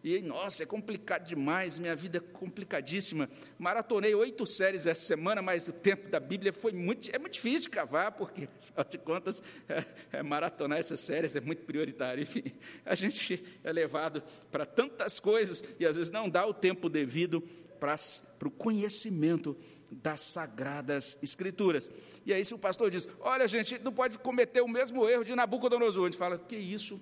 E, 0.03 0.19
nossa, 0.21 0.63
é 0.63 0.65
complicado 0.65 1.27
demais, 1.27 1.77
minha 1.77 1.95
vida 1.95 2.17
é 2.17 2.21
complicadíssima. 2.21 3.29
Maratonei 3.59 4.15
oito 4.15 4.47
séries 4.47 4.87
essa 4.87 5.05
semana, 5.05 5.41
mas 5.41 5.67
o 5.67 5.73
tempo 5.73 6.09
da 6.09 6.19
Bíblia 6.19 6.51
foi 6.51 6.71
muito. 6.71 7.13
É 7.15 7.19
muito 7.19 7.33
difícil 7.33 7.69
cavar, 7.69 8.11
porque, 8.13 8.49
afinal 8.59 8.85
de 8.89 8.97
contas, 8.97 9.43
é, 9.69 9.83
é 10.11 10.23
maratonar 10.23 10.79
essas 10.79 10.99
séries 11.01 11.35
é 11.35 11.39
muito 11.39 11.63
prioritário. 11.65 12.23
Enfim, 12.23 12.43
a 12.83 12.95
gente 12.95 13.43
é 13.63 13.71
levado 13.71 14.23
para 14.51 14.65
tantas 14.65 15.19
coisas 15.19 15.63
e 15.79 15.85
às 15.85 15.95
vezes 15.95 16.11
não 16.11 16.27
dá 16.27 16.47
o 16.47 16.53
tempo 16.53 16.89
devido 16.89 17.41
para, 17.79 17.95
para 18.39 18.47
o 18.47 18.51
conhecimento 18.51 19.55
das 19.91 20.21
sagradas 20.21 21.17
escrituras. 21.21 21.91
E 22.25 22.33
aí, 22.33 22.43
se 22.43 22.53
o 22.55 22.57
pastor 22.57 22.89
diz: 22.89 23.07
Olha, 23.19 23.47
gente, 23.47 23.77
não 23.79 23.91
pode 23.91 24.17
cometer 24.17 24.61
o 24.61 24.67
mesmo 24.67 25.07
erro 25.07 25.23
de 25.23 25.35
Nabucodonosor, 25.35 26.03
a 26.03 26.09
gente 26.09 26.17
fala: 26.17 26.39
Que 26.39 26.55
isso? 26.55 26.99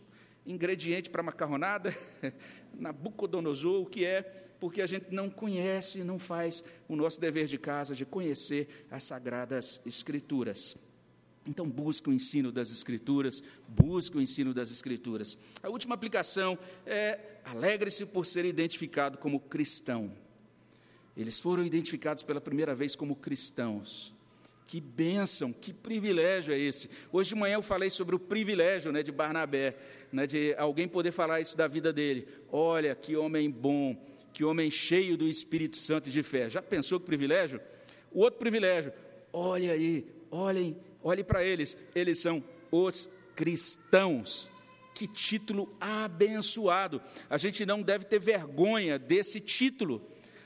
Ingrediente 0.49 1.09
para 1.09 1.23
macarronada, 1.23 1.95
Nabucodonosor, 2.73 3.81
o 3.81 3.85
que 3.85 4.03
é, 4.03 4.21
porque 4.59 4.81
a 4.81 4.87
gente 4.87 5.05
não 5.11 5.29
conhece, 5.29 6.03
não 6.03 6.19
faz 6.19 6.63
o 6.87 6.95
nosso 6.95 7.21
dever 7.21 7.47
de 7.47 7.57
casa 7.57 7.95
de 7.95 8.05
conhecer 8.05 8.87
as 8.91 9.03
sagradas 9.03 9.79
escrituras. 9.85 10.75
Então, 11.45 11.67
busque 11.67 12.09
o 12.09 12.13
ensino 12.13 12.51
das 12.51 12.69
Escrituras, 12.69 13.41
busque 13.67 14.17
o 14.17 14.21
ensino 14.21 14.53
das 14.53 14.69
Escrituras. 14.71 15.37
A 15.63 15.69
última 15.69 15.95
aplicação 15.95 16.59
é 16.85 17.39
alegre-se 17.45 18.05
por 18.05 18.25
ser 18.25 18.45
identificado 18.45 19.17
como 19.17 19.39
cristão. 19.39 20.11
Eles 21.15 21.39
foram 21.39 21.65
identificados 21.65 22.23
pela 22.23 22.41
primeira 22.41 22.75
vez 22.75 22.95
como 22.95 23.15
cristãos. 23.15 24.13
Que 24.69 24.79
bênção, 24.79 25.51
que 25.51 25.73
privilégio 25.73 26.53
é 26.53 26.59
esse. 26.59 26.91
Hoje 27.11 27.29
de 27.29 27.35
manhã 27.35 27.55
eu 27.55 27.61
falei 27.63 27.89
sobre 27.89 28.15
o 28.15 28.19
privilégio 28.19 28.91
né, 28.91 29.01
de 29.01 29.11
Barnabé, 29.11 29.75
né, 30.11 30.27
de 30.27 30.53
alguém 30.59 30.87
poder 30.87 31.11
falar 31.11 31.41
isso 31.41 31.57
da 31.57 31.67
vida 31.67 31.91
dele. 31.91 32.27
Olha, 32.51 32.93
que 32.93 33.15
homem 33.15 33.49
bom, 33.49 33.99
que 34.31 34.43
homem 34.43 34.69
cheio 34.69 35.17
do 35.17 35.27
Espírito 35.27 35.75
Santo 35.75 36.07
e 36.07 36.11
de 36.11 36.21
fé. 36.21 36.51
Já 36.51 36.61
pensou 36.61 36.99
que 36.99 37.07
privilégio? 37.07 37.59
O 38.11 38.19
outro 38.19 38.39
privilégio, 38.39 38.93
olha 39.33 39.73
aí, 39.73 40.05
olhem, 40.29 40.77
olhem 41.01 41.25
para 41.25 41.43
eles, 41.43 41.75
eles 41.95 42.19
são 42.19 42.43
os 42.69 43.09
cristãos. 43.35 44.51
Que 44.93 45.07
título 45.07 45.75
abençoado. 45.81 47.01
A 47.27 47.39
gente 47.39 47.65
não 47.65 47.81
deve 47.81 48.05
ter 48.05 48.19
vergonha 48.19 48.99
desse 48.99 49.39
título. 49.39 49.99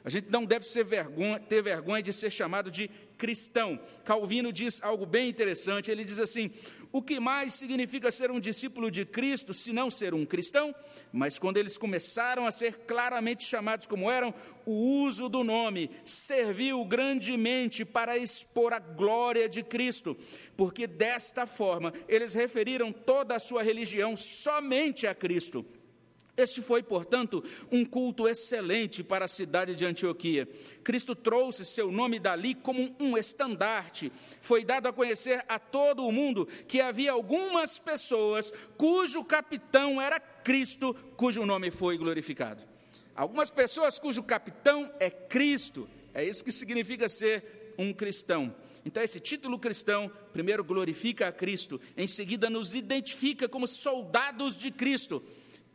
A 0.05 0.09
gente 0.09 0.29
não 0.29 0.43
deve 0.43 0.65
vergonha, 0.83 1.39
ter 1.39 1.61
vergonha 1.61 2.03
de 2.03 2.11
ser 2.11 2.29
chamado 2.29 2.69
de 2.69 2.89
cristão. 3.17 3.79
Calvino 4.03 4.51
diz 4.51 4.83
algo 4.83 5.05
bem 5.05 5.29
interessante. 5.29 5.89
Ele 5.89 6.03
diz 6.03 6.19
assim: 6.19 6.51
o 6.91 7.01
que 7.01 7.21
mais 7.21 7.53
significa 7.53 8.11
ser 8.11 8.29
um 8.29 8.39
discípulo 8.39 8.91
de 8.91 9.05
Cristo 9.05 9.53
se 9.53 9.71
não 9.71 9.89
ser 9.89 10.13
um 10.13 10.25
cristão? 10.25 10.75
Mas 11.11 11.39
quando 11.39 11.55
eles 11.55 11.77
começaram 11.77 12.45
a 12.45 12.51
ser 12.51 12.79
claramente 12.79 13.45
chamados 13.45 13.87
como 13.87 14.11
eram, 14.11 14.33
o 14.65 15.03
uso 15.05 15.29
do 15.29 15.41
nome 15.41 15.89
serviu 16.03 16.83
grandemente 16.83 17.85
para 17.85 18.17
expor 18.17 18.73
a 18.73 18.79
glória 18.79 19.47
de 19.47 19.63
Cristo, 19.63 20.17
porque 20.57 20.85
desta 20.85 21.45
forma 21.45 21.93
eles 22.09 22.33
referiram 22.33 22.91
toda 22.91 23.35
a 23.35 23.39
sua 23.39 23.63
religião 23.63 24.17
somente 24.17 25.07
a 25.07 25.15
Cristo. 25.15 25.65
Este 26.35 26.63
foi, 26.63 26.81
portanto, 26.81 27.43
um 27.71 27.85
culto 27.85 28.27
excelente 28.27 29.03
para 29.03 29.25
a 29.25 29.27
cidade 29.27 29.75
de 29.75 29.85
Antioquia. 29.85 30.47
Cristo 30.83 31.13
trouxe 31.13 31.63
seu 31.63 31.91
nome 31.91 32.19
dali 32.19 32.55
como 32.55 32.95
um 32.99 33.15
estandarte. 33.15 34.11
Foi 34.41 34.65
dado 34.65 34.87
a 34.87 34.93
conhecer 34.93 35.45
a 35.47 35.59
todo 35.59 36.03
o 36.03 36.11
mundo 36.11 36.47
que 36.67 36.81
havia 36.81 37.11
algumas 37.11 37.77
pessoas 37.77 38.51
cujo 38.75 39.23
capitão 39.23 40.01
era 40.01 40.19
Cristo, 40.19 40.95
cujo 41.15 41.45
nome 41.45 41.69
foi 41.69 41.99
glorificado. 41.99 42.63
Algumas 43.15 43.51
pessoas 43.51 43.99
cujo 43.99 44.23
capitão 44.23 44.91
é 44.99 45.11
Cristo. 45.11 45.87
É 46.15 46.23
isso 46.23 46.43
que 46.43 46.51
significa 46.51 47.07
ser 47.07 47.75
um 47.77 47.93
cristão. 47.93 48.55
Então, 48.83 49.03
esse 49.03 49.19
título 49.19 49.59
cristão, 49.59 50.11
primeiro 50.33 50.63
glorifica 50.63 51.27
a 51.27 51.31
Cristo, 51.31 51.79
em 51.95 52.07
seguida 52.07 52.49
nos 52.49 52.73
identifica 52.73 53.47
como 53.47 53.67
soldados 53.67 54.57
de 54.57 54.71
Cristo 54.71 55.23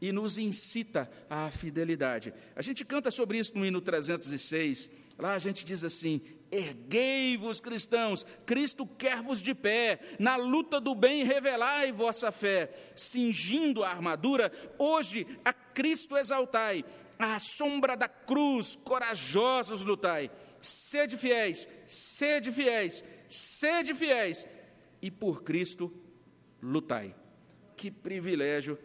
e 0.00 0.12
nos 0.12 0.38
incita 0.38 1.10
à 1.28 1.50
fidelidade. 1.50 2.32
A 2.54 2.62
gente 2.62 2.84
canta 2.84 3.10
sobre 3.10 3.38
isso 3.38 3.56
no 3.56 3.66
hino 3.66 3.80
306. 3.80 4.90
Lá 5.18 5.34
a 5.34 5.38
gente 5.38 5.64
diz 5.64 5.82
assim: 5.82 6.20
Erguei-vos, 6.50 7.60
cristãos, 7.60 8.24
Cristo 8.46 8.86
quer-vos 8.86 9.42
de 9.42 9.54
pé, 9.54 9.98
na 10.18 10.36
luta 10.36 10.80
do 10.80 10.94
bem 10.94 11.24
revelai 11.24 11.92
vossa 11.92 12.30
fé, 12.30 12.72
cingindo 12.94 13.82
a 13.82 13.90
armadura, 13.90 14.52
hoje 14.78 15.26
a 15.44 15.52
Cristo 15.52 16.16
exaltai, 16.16 16.84
à 17.18 17.38
sombra 17.38 17.96
da 17.96 18.08
cruz, 18.08 18.76
corajosos 18.76 19.84
lutai. 19.84 20.30
Sede 20.60 21.16
fiéis, 21.16 21.68
sede 21.86 22.50
fiéis, 22.50 23.04
sede 23.28 23.94
fiéis, 23.94 24.46
e 25.02 25.10
por 25.10 25.42
Cristo 25.42 25.92
lutai. 26.62 27.14
Que 27.76 27.90
privilégio 27.90 28.78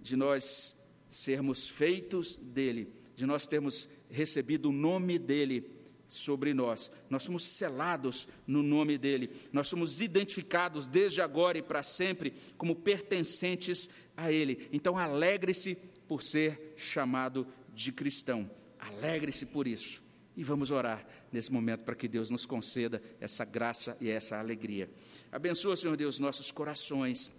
de 0.00 0.16
nós 0.16 0.76
sermos 1.08 1.68
feitos 1.68 2.36
dele, 2.36 2.92
de 3.14 3.26
nós 3.26 3.46
termos 3.46 3.88
recebido 4.08 4.70
o 4.70 4.72
nome 4.72 5.18
dele 5.18 5.80
sobre 6.06 6.52
nós. 6.52 6.90
Nós 7.08 7.22
somos 7.22 7.44
selados 7.44 8.28
no 8.46 8.62
nome 8.62 8.98
dele. 8.98 9.30
Nós 9.52 9.68
somos 9.68 10.00
identificados 10.00 10.86
desde 10.86 11.22
agora 11.22 11.58
e 11.58 11.62
para 11.62 11.82
sempre 11.82 12.34
como 12.56 12.74
pertencentes 12.74 13.88
a 14.16 14.30
ele. 14.30 14.68
Então 14.72 14.98
alegre-se 14.98 15.76
por 16.08 16.22
ser 16.22 16.74
chamado 16.76 17.46
de 17.72 17.92
cristão. 17.92 18.50
Alegre-se 18.78 19.46
por 19.46 19.66
isso. 19.66 20.02
E 20.36 20.42
vamos 20.42 20.70
orar 20.70 21.06
nesse 21.32 21.52
momento 21.52 21.84
para 21.84 21.94
que 21.94 22.08
Deus 22.08 22.30
nos 22.30 22.46
conceda 22.46 23.00
essa 23.20 23.44
graça 23.44 23.96
e 24.00 24.08
essa 24.08 24.38
alegria. 24.38 24.90
Abençoa, 25.30 25.76
Senhor 25.76 25.96
Deus, 25.96 26.18
nossos 26.18 26.50
corações 26.50 27.30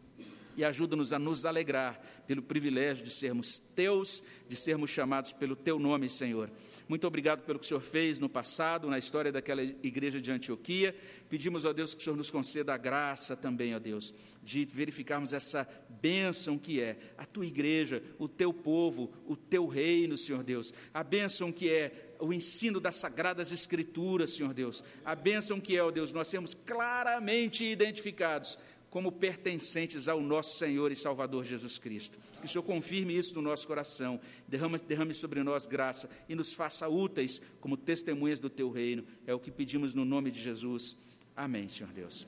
e 0.55 0.63
ajuda-nos 0.63 1.13
a 1.13 1.19
nos 1.19 1.45
alegrar 1.45 1.99
pelo 2.27 2.41
privilégio 2.41 3.03
de 3.03 3.11
sermos 3.11 3.59
teus, 3.59 4.23
de 4.47 4.55
sermos 4.55 4.89
chamados 4.89 5.31
pelo 5.31 5.55
teu 5.55 5.79
nome, 5.79 6.09
Senhor. 6.09 6.49
Muito 6.87 7.07
obrigado 7.07 7.43
pelo 7.43 7.57
que 7.57 7.65
o 7.65 7.67
Senhor 7.67 7.79
fez 7.79 8.19
no 8.19 8.27
passado, 8.27 8.89
na 8.89 8.97
história 8.97 9.31
daquela 9.31 9.63
igreja 9.63 10.19
de 10.19 10.29
Antioquia. 10.29 10.93
Pedimos, 11.29 11.63
ó 11.63 11.71
Deus, 11.71 11.93
que 11.93 12.01
o 12.01 12.03
Senhor 12.03 12.17
nos 12.17 12.29
conceda 12.29 12.73
a 12.73 12.77
graça 12.77 13.35
também, 13.35 13.73
ó 13.73 13.79
Deus, 13.79 14.13
de 14.43 14.65
verificarmos 14.65 15.31
essa 15.31 15.65
bênção 16.01 16.57
que 16.57 16.81
é 16.81 16.97
a 17.17 17.25
tua 17.25 17.45
igreja, 17.45 18.03
o 18.19 18.27
teu 18.27 18.53
povo, 18.53 19.13
o 19.25 19.37
teu 19.37 19.67
reino, 19.67 20.17
Senhor 20.17 20.43
Deus. 20.43 20.73
A 20.93 21.01
bênção 21.01 21.49
que 21.49 21.69
é 21.69 22.13
o 22.19 22.33
ensino 22.33 22.79
das 22.79 22.97
sagradas 22.97 23.51
escrituras, 23.51 24.33
Senhor 24.33 24.53
Deus. 24.53 24.83
A 25.05 25.15
bênção 25.15 25.61
que 25.61 25.77
é, 25.77 25.83
ó 25.83 25.91
Deus, 25.91 26.11
nós 26.11 26.27
sermos 26.27 26.53
claramente 26.53 27.63
identificados 27.63 28.57
como 28.91 29.11
pertencentes 29.11 30.07
ao 30.09 30.21
nosso 30.21 30.57
Senhor 30.57 30.91
e 30.91 30.95
Salvador 30.95 31.45
Jesus 31.45 31.79
Cristo. 31.79 32.19
Que 32.41 32.45
o 32.45 32.49
Senhor 32.49 32.61
confirme 32.61 33.17
isso 33.17 33.33
no 33.33 33.41
nosso 33.41 33.65
coração, 33.65 34.19
derrame, 34.47 34.77
derrame 34.79 35.13
sobre 35.13 35.41
nós 35.41 35.65
graça 35.65 36.09
e 36.27 36.35
nos 36.35 36.53
faça 36.53 36.87
úteis 36.89 37.41
como 37.61 37.77
testemunhas 37.77 38.37
do 38.37 38.49
Teu 38.49 38.69
reino. 38.69 39.03
É 39.25 39.33
o 39.33 39.39
que 39.39 39.49
pedimos 39.49 39.95
no 39.95 40.03
nome 40.03 40.29
de 40.29 40.41
Jesus. 40.41 40.97
Amém, 41.35 41.69
Senhor 41.69 41.91
Deus. 41.93 42.19